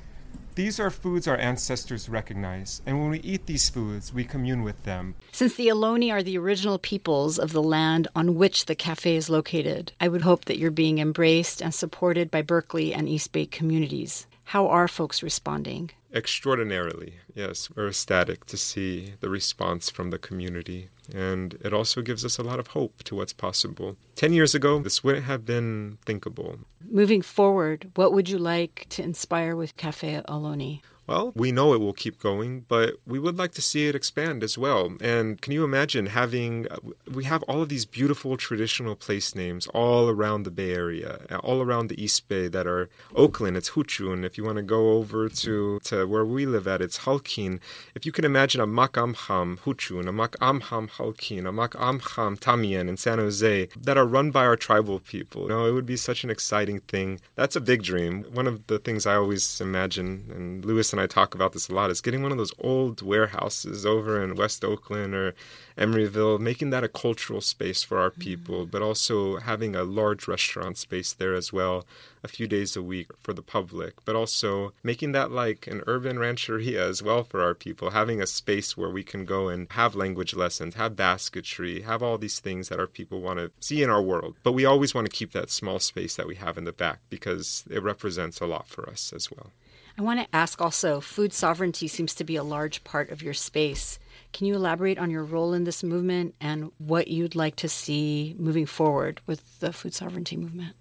These 0.55 0.79
are 0.79 0.91
foods 0.91 1.27
our 1.27 1.37
ancestors 1.37 2.09
recognize, 2.09 2.81
and 2.87 3.01
when 3.01 3.11
we 3.11 3.19
eat 3.21 3.47
these 3.47 3.69
foods, 3.69 4.15
we 4.15 4.23
commune 4.23 4.63
with 4.63 4.85
them. 4.85 5.17
Since 5.33 5.57
the 5.57 5.67
Ohlone 5.67 6.13
are 6.13 6.23
the 6.23 6.39
original 6.39 6.79
peoples 6.79 7.41
of 7.41 7.51
the 7.51 7.63
land 7.63 8.07
on 8.15 8.37
which 8.37 8.67
the 8.67 8.77
cafe 8.77 9.17
is 9.17 9.29
located, 9.29 9.93
I 10.01 10.07
would 10.07 10.23
hope 10.23 10.45
that 10.45 10.59
you're 10.59 10.71
being 10.71 11.01
embraced 11.01 11.61
and 11.61 11.75
supported 11.75 12.31
by 12.31 12.43
Berkeley 12.43 12.95
and 12.95 13.09
East 13.09 13.33
Bay 13.33 13.47
communities. 13.47 14.29
How 14.45 14.69
are 14.69 14.89
folks 14.89 15.23
responding? 15.23 15.91
Extraordinarily, 16.15 17.15
yes. 17.35 17.69
We're 17.75 17.89
ecstatic 17.89 18.45
to 18.47 18.57
see 18.57 19.15
the 19.21 19.29
response 19.29 19.91
from 19.91 20.11
the 20.11 20.19
community. 20.19 20.91
And 21.13 21.55
it 21.65 21.73
also 21.73 22.03
gives 22.03 22.25
us 22.25 22.39
a 22.39 22.43
lot 22.43 22.61
of 22.61 22.69
hope 22.69 23.03
to 23.05 23.17
what's 23.17 23.33
possible. 23.33 23.97
Ten 24.15 24.33
years 24.33 24.55
ago, 24.55 24.79
this 24.79 25.03
wouldn't 25.03 25.25
have 25.25 25.45
been 25.45 25.99
thinkable. 26.07 26.59
Moving 26.89 27.21
forward, 27.21 27.91
what 27.95 28.13
would 28.13 28.29
you 28.29 28.39
like 28.39 28.87
to 28.91 29.03
inspire 29.03 29.57
with 29.57 29.77
Cafe 29.77 30.23
Ohlone? 30.29 30.81
Well, 31.07 31.33
we 31.35 31.53
know 31.53 31.75
it 31.75 31.81
will 31.81 31.93
keep 31.93 32.19
going, 32.19 32.65
but 32.69 32.95
we 33.07 33.19
would 33.19 33.37
like 33.37 33.53
to 33.53 33.63
see 33.63 33.87
it 33.89 33.95
expand 33.95 34.43
as 34.43 34.57
well. 34.57 34.95
And 35.01 35.41
can 35.41 35.53
you 35.53 35.63
imagine 35.65 36.07
having, 36.07 36.67
we 37.11 37.25
have 37.25 37.43
all 37.45 37.61
of 37.61 37.69
these 37.69 37.85
beautiful 37.85 38.37
traditional 38.37 38.97
place 38.97 39.35
names 39.35 39.67
all 39.69 40.09
around 40.09 40.45
the 40.45 40.51
Bay 40.51 40.73
Area, 40.73 41.27
all 41.43 41.61
around 41.61 41.89
the 41.89 42.03
East 42.03 42.29
Bay 42.29 42.49
that 42.49 42.67
are 42.67 42.89
Oakland, 43.15 43.57
it's 43.57 43.71
Huchun. 43.71 44.25
If 44.25 44.39
you 44.39 44.45
want 44.45 44.57
to 44.57 44.63
go 44.63 44.93
over 44.93 45.29
to, 45.29 45.81
to 45.85 46.07
where 46.07 46.25
we 46.25 46.47
live 46.47 46.67
at, 46.67 46.81
it's 46.81 47.01
Halkin. 47.01 47.61
If 47.95 48.07
you 48.07 48.13
can 48.13 48.25
imagine 48.25 48.61
a 48.61 48.67
Makamham 48.67 49.59
Huchun, 49.59 50.09
a 50.09 50.13
Makamham 50.13 50.89
Halkin, 50.91 51.47
a 51.47 51.53
Makamham 51.53 52.39
Tamien 52.39 52.89
in 52.89 52.97
San 52.97 53.19
Jose 53.19 53.69
that 53.77 53.99
are 53.99 54.07
run 54.07 54.31
by 54.31 54.47
our 54.47 54.57
tribal 54.57 55.01
people, 55.01 55.43
you 55.43 55.49
know, 55.49 55.67
it 55.67 55.73
would 55.73 55.87
be 55.87 55.97
such 55.97 56.25
an 56.25 56.31
exciting 56.31 56.81
thing. 56.81 57.21
That's 57.35 57.57
a 57.57 57.61
big 57.61 57.83
dream. 57.83 58.25
One 58.33 58.47
of 58.47 58.67
the 58.69 58.79
things 58.79 59.05
I 59.07 59.17
always 59.17 59.61
imagine, 59.61 60.31
and 60.35 60.65
Louis 60.65 60.94
and 60.95 61.01
I 61.01 61.09
talk 61.09 61.35
about 61.35 61.53
this 61.53 61.69
a 61.69 61.75
lot, 61.75 61.91
is 61.91 62.01
getting 62.01 62.23
one 62.23 62.31
of 62.31 62.39
those 62.39 62.55
old 62.61 63.03
warehouses 63.03 63.85
over 63.85 64.23
in 64.23 64.37
West 64.37 64.65
Oakland 64.65 65.13
or 65.13 65.35
Emeryville, 65.77 66.39
making 66.39 66.71
that 66.71 66.85
a 66.85 66.89
cultural 66.89 67.41
space 67.41 67.83
for 67.83 67.99
our 67.99 68.11
people, 68.11 68.61
mm-hmm. 68.61 68.71
but 68.71 68.81
also 68.81 69.39
having 69.39 69.75
a 69.75 69.83
large 69.83 70.29
restaurant 70.29 70.79
space 70.79 71.13
there 71.13 71.35
as 71.35 71.53
well, 71.53 71.85
a 72.23 72.29
few 72.29 72.47
days 72.47 72.77
a 72.77 72.83
week 72.83 73.09
for 73.19 73.33
the 73.33 73.43
public, 73.43 74.05
but 74.05 74.15
also 74.15 74.73
making 74.85 75.11
that 75.11 75.33
like 75.33 75.67
an 75.67 75.83
urban 75.89 76.17
rancheria 76.17 76.87
as 76.87 77.03
well 77.03 77.25
for 77.25 77.43
our 77.43 77.55
people, 77.55 77.91
having 77.91 78.23
a 78.23 78.27
space 78.27 78.77
where 78.77 78.89
we 78.89 79.03
can 79.03 79.25
go 79.25 79.49
and 79.49 79.67
have 79.73 79.97
language 79.97 80.37
lessons, 80.37 80.77
have 80.77 80.95
basketry, 80.95 81.81
have 81.81 82.05
all 82.05 82.19
these 82.19 82.39
things 82.39 82.69
that 82.69 82.79
our 82.79 82.87
people 82.87 83.21
want 83.21 83.41
to 83.41 83.51
see 83.59 83.83
in 83.83 83.91
our 83.91 84.01
world. 84.01 84.37
But 84.45 84.53
we 84.53 84.65
always 84.65 84.95
want 84.95 85.11
to 85.11 85.17
keep 85.17 85.33
that 85.33 85.51
small 85.51 85.81
space 85.81 86.15
that 86.15 86.29
we 86.29 86.37
have 86.37 86.57
in 86.57 86.65
the 86.65 86.73
back 86.73 87.01
because 87.11 87.65
it 87.69 87.83
represents 87.83 88.41
a 88.41 88.47
lot 88.47 88.69
for 88.69 88.89
us 88.89 89.13
as 89.13 89.29
well. 89.29 89.51
I 89.97 90.03
want 90.03 90.21
to 90.21 90.37
ask 90.37 90.61
also 90.61 91.01
food 91.01 91.33
sovereignty 91.33 91.87
seems 91.87 92.15
to 92.17 92.25
be 92.25 92.35
a 92.35 92.43
large 92.43 92.83
part 92.83 93.11
of 93.11 93.23
your 93.23 93.35
space. 93.35 94.01
Can 94.33 94.47
you 94.47 94.57
elaborate 94.57 94.99
on 94.99 95.11
your 95.11 95.23
role 95.23 95.53
in 95.53 95.63
this 95.63 95.85
movement 95.85 96.35
and 96.41 96.73
what 96.79 97.07
you'd 97.07 97.37
like 97.37 97.55
to 97.57 97.69
see 97.69 98.35
moving 98.37 98.67
forward 98.67 99.21
with 99.27 99.61
the 99.61 99.73
food 99.73 99.95
sovereignty 99.95 100.37
movement? 100.37 100.75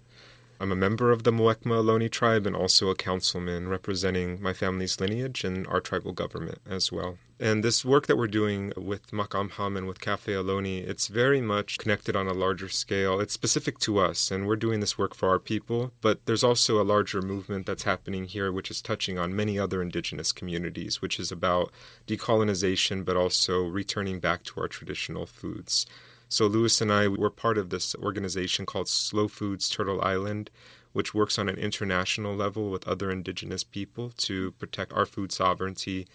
I'm 0.64 0.72
a 0.72 0.76
member 0.76 1.12
of 1.12 1.24
the 1.24 1.30
Muwekma 1.30 1.84
Ohlone 1.84 2.10
tribe 2.10 2.46
and 2.46 2.56
also 2.56 2.88
a 2.88 2.94
councilman 2.94 3.68
representing 3.68 4.40
my 4.40 4.54
family's 4.54 4.98
lineage 4.98 5.44
and 5.44 5.66
our 5.66 5.78
tribal 5.78 6.12
government 6.12 6.56
as 6.66 6.90
well. 6.90 7.18
And 7.38 7.62
this 7.62 7.84
work 7.84 8.06
that 8.06 8.16
we're 8.16 8.28
doing 8.28 8.72
with 8.74 9.10
Makamham 9.10 9.76
and 9.76 9.86
with 9.86 10.00
Cafe 10.00 10.32
Ohlone, 10.32 10.88
it's 10.88 11.08
very 11.08 11.42
much 11.42 11.76
connected 11.76 12.16
on 12.16 12.28
a 12.28 12.32
larger 12.32 12.70
scale. 12.70 13.20
It's 13.20 13.34
specific 13.34 13.78
to 13.80 13.98
us, 13.98 14.30
and 14.30 14.46
we're 14.46 14.56
doing 14.56 14.80
this 14.80 14.96
work 14.96 15.14
for 15.14 15.28
our 15.28 15.38
people, 15.38 15.92
but 16.00 16.24
there's 16.24 16.42
also 16.42 16.80
a 16.80 16.82
larger 16.82 17.20
movement 17.20 17.66
that's 17.66 17.82
happening 17.82 18.24
here, 18.24 18.50
which 18.50 18.70
is 18.70 18.80
touching 18.80 19.18
on 19.18 19.36
many 19.36 19.58
other 19.58 19.82
indigenous 19.82 20.32
communities, 20.32 21.02
which 21.02 21.20
is 21.20 21.30
about 21.30 21.72
decolonization, 22.06 23.04
but 23.04 23.18
also 23.18 23.64
returning 23.66 24.18
back 24.18 24.44
to 24.44 24.62
our 24.62 24.68
traditional 24.68 25.26
foods. 25.26 25.84
So 26.34 26.48
Louis 26.48 26.80
and 26.80 26.92
I 26.92 27.06
were 27.06 27.30
part 27.30 27.58
of 27.58 27.70
this 27.70 27.94
organization 27.94 28.66
called 28.66 28.88
Slow 28.88 29.28
Foods 29.28 29.68
Turtle 29.68 30.02
Island, 30.02 30.50
which 30.92 31.14
works 31.14 31.38
on 31.38 31.48
an 31.48 31.54
international 31.54 32.34
level 32.34 32.70
with 32.72 32.88
other 32.88 33.08
indigenous 33.08 33.62
people 33.62 34.10
to 34.16 34.50
protect 34.58 34.92
our 34.92 35.06
food 35.06 35.30
sovereignty 35.30 36.08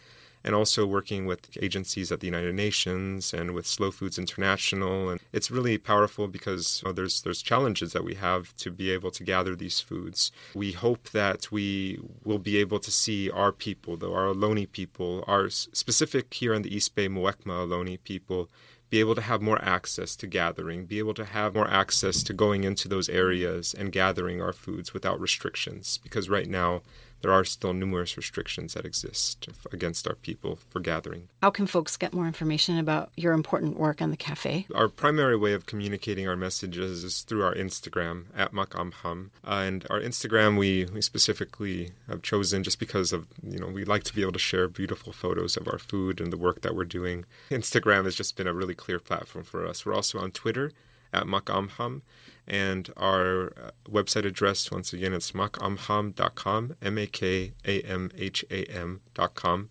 and 0.44 0.54
also 0.54 0.86
working 0.86 1.26
with 1.26 1.58
agencies 1.62 2.12
at 2.12 2.20
the 2.20 2.28
United 2.28 2.54
Nations 2.54 3.34
and 3.34 3.52
with 3.52 3.66
Slow 3.66 3.92
Foods 3.92 4.20
International. 4.20 5.10
And 5.10 5.22
it's 5.32 5.50
really 5.50 5.78
powerful 5.78 6.28
because 6.28 6.82
you 6.84 6.90
know, 6.90 6.94
there's 6.94 7.22
there's 7.22 7.42
challenges 7.42 7.94
that 7.94 8.04
we 8.04 8.16
have 8.16 8.54
to 8.58 8.72
be 8.72 8.92
able 8.92 9.12
to 9.12 9.24
gather 9.24 9.56
these 9.56 9.80
foods. 9.80 10.34
We 10.54 10.74
hope 10.74 11.12
that 11.12 11.50
we 11.50 11.98
will 12.26 12.40
be 12.40 12.58
able 12.58 12.80
to 12.80 12.92
see 12.92 13.32
our 13.32 13.54
people, 13.54 13.96
though 13.96 14.16
our 14.16 14.34
Ohlone 14.34 14.70
people, 14.70 15.24
our 15.28 15.50
specific 15.50 16.34
here 16.34 16.54
in 16.54 16.64
the 16.64 16.76
East 16.76 16.94
Bay 16.94 17.08
Muwekma 17.08 17.68
Ohlone 17.68 18.04
people, 18.04 18.50
be 18.90 19.00
able 19.00 19.16
to 19.16 19.22
have 19.22 19.42
more 19.42 19.64
access 19.64 20.16
to 20.16 20.28
gathering, 20.28 20.86
be 20.86 21.00
able 21.00 21.14
to 21.14 21.26
have 21.26 21.54
more 21.54 21.70
access 21.70 22.24
to 22.24 22.34
going 22.34 22.64
into 22.64 22.88
those 22.88 23.10
areas 23.10 23.74
and 23.74 23.92
gathering 23.92 24.42
our 24.42 24.54
foods 24.54 24.94
without 24.94 25.20
restrictions. 25.20 26.00
Because 26.02 26.30
right 26.30 26.48
now, 26.48 26.82
there 27.22 27.32
are 27.32 27.44
still 27.44 27.74
numerous 27.74 28.16
restrictions 28.18 28.74
that 28.74 28.86
exist 28.86 29.50
against 29.72 30.08
our 30.08 30.16
people 30.16 30.60
for 30.70 30.80
gathering. 30.80 31.28
How 31.42 31.50
can 31.50 31.68
folks 31.68 31.98
get 31.98 32.14
more 32.14 32.28
information 32.28 32.78
about 32.78 33.12
your 33.16 33.34
important 33.34 33.78
work 33.78 34.02
on 34.02 34.12
the 34.12 34.18
cafe? 34.18 34.66
Our 34.74 34.88
primary 34.88 35.38
way 35.38 35.54
of 35.54 35.66
communicating 35.66 36.28
our 36.28 36.36
messages 36.36 37.04
is 37.04 37.22
through 37.22 37.44
our 37.44 37.54
Instagram 37.56 38.26
at 38.36 38.54
Makamham. 38.54 39.30
Uh, 39.46 39.64
and 39.70 39.86
our 39.90 40.00
Instagram 40.00 40.58
we, 40.58 40.86
we 40.86 41.02
specifically 41.02 41.92
have 42.08 42.22
chosen 42.22 42.64
just 42.64 42.80
because 42.80 43.12
of, 43.12 43.28
you 43.44 43.60
know, 43.60 43.68
we 43.68 43.84
like 43.84 44.04
to 44.04 44.16
be 44.16 44.22
able 44.22 44.32
to 44.32 44.40
share 44.40 44.68
beautiful 44.68 45.14
photos 45.14 45.58
of 45.58 45.68
our 45.68 45.80
food 45.80 46.22
and 46.22 46.32
the 46.32 46.38
work 46.38 46.62
that 46.62 46.76
we're 46.76 46.86
doing. 46.86 47.26
Instagram 47.50 48.06
has 48.06 48.16
just 48.16 48.36
been 48.36 48.48
a 48.48 48.54
really 48.54 48.76
clear 48.76 49.00
platform 49.00 49.44
for 49.44 49.68
us. 49.68 49.86
We're 49.86 49.94
also 49.94 50.20
on 50.20 50.32
Twitter 50.32 50.72
at 51.14 51.24
Makamham. 51.24 52.02
And 52.50 52.92
our 52.98 53.48
uh, 53.48 53.72
website 53.88 54.26
address, 54.26 54.72
once 54.72 54.92
again, 54.92 55.14
it's 55.14 55.34
makamham.com, 55.34 56.76
M 56.82 56.98
A 56.98 57.06
K 57.06 57.54
A 57.66 57.82
M 57.82 58.12
H 58.18 58.44
A 58.50 58.64
M.com. 58.66 59.70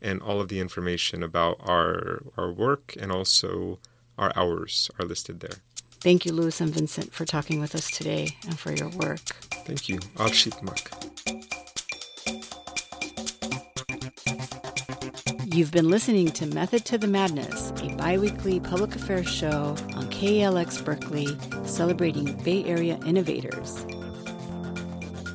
And 0.00 0.22
all 0.22 0.40
of 0.40 0.48
the 0.48 0.60
information 0.60 1.22
about 1.22 1.56
our, 1.60 2.22
our 2.36 2.52
work 2.52 2.94
and 2.98 3.12
also 3.12 3.80
our 4.16 4.32
hours 4.36 4.90
are 4.98 5.04
listed 5.04 5.40
there. 5.40 5.58
Thank 6.00 6.24
you, 6.24 6.32
Louis 6.32 6.58
and 6.60 6.72
Vincent, 6.72 7.12
for 7.12 7.26
talking 7.26 7.60
with 7.60 7.74
us 7.74 7.90
today 7.90 8.36
and 8.46 8.58
for 8.58 8.72
your 8.72 8.88
work. 8.90 9.18
Thank 9.66 9.88
you. 9.88 9.98
Mak. 10.16 10.90
You've 15.52 15.72
been 15.72 15.90
listening 15.90 16.28
to 16.28 16.46
Method 16.46 16.84
to 16.86 16.96
the 16.96 17.08
Madness, 17.08 17.72
a 17.82 17.94
biweekly 17.96 18.60
public 18.60 18.94
affairs 18.94 19.28
show 19.28 19.76
on 19.94 20.08
KALX 20.10 20.82
Berkeley 20.84 21.26
celebrating 21.70 22.36
Bay 22.44 22.64
Area 22.64 22.98
innovators. 23.06 23.86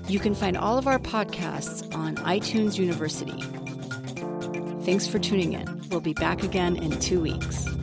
You 0.08 0.19
can 0.19 0.36
find 0.36 0.56
all 0.56 0.78
of 0.78 0.88
our 0.88 1.00
podcasts 1.00 1.93
on 1.95 2.15
iTunes 2.17 2.78
University. 2.78 3.41
Thanks 4.86 5.08
for 5.08 5.17
tuning 5.17 5.54
in. 5.54 5.82
We'll 5.89 6.02
be 6.02 6.13
back 6.13 6.43
again 6.43 6.76
in 6.76 7.00
two 7.00 7.19
weeks. 7.19 7.75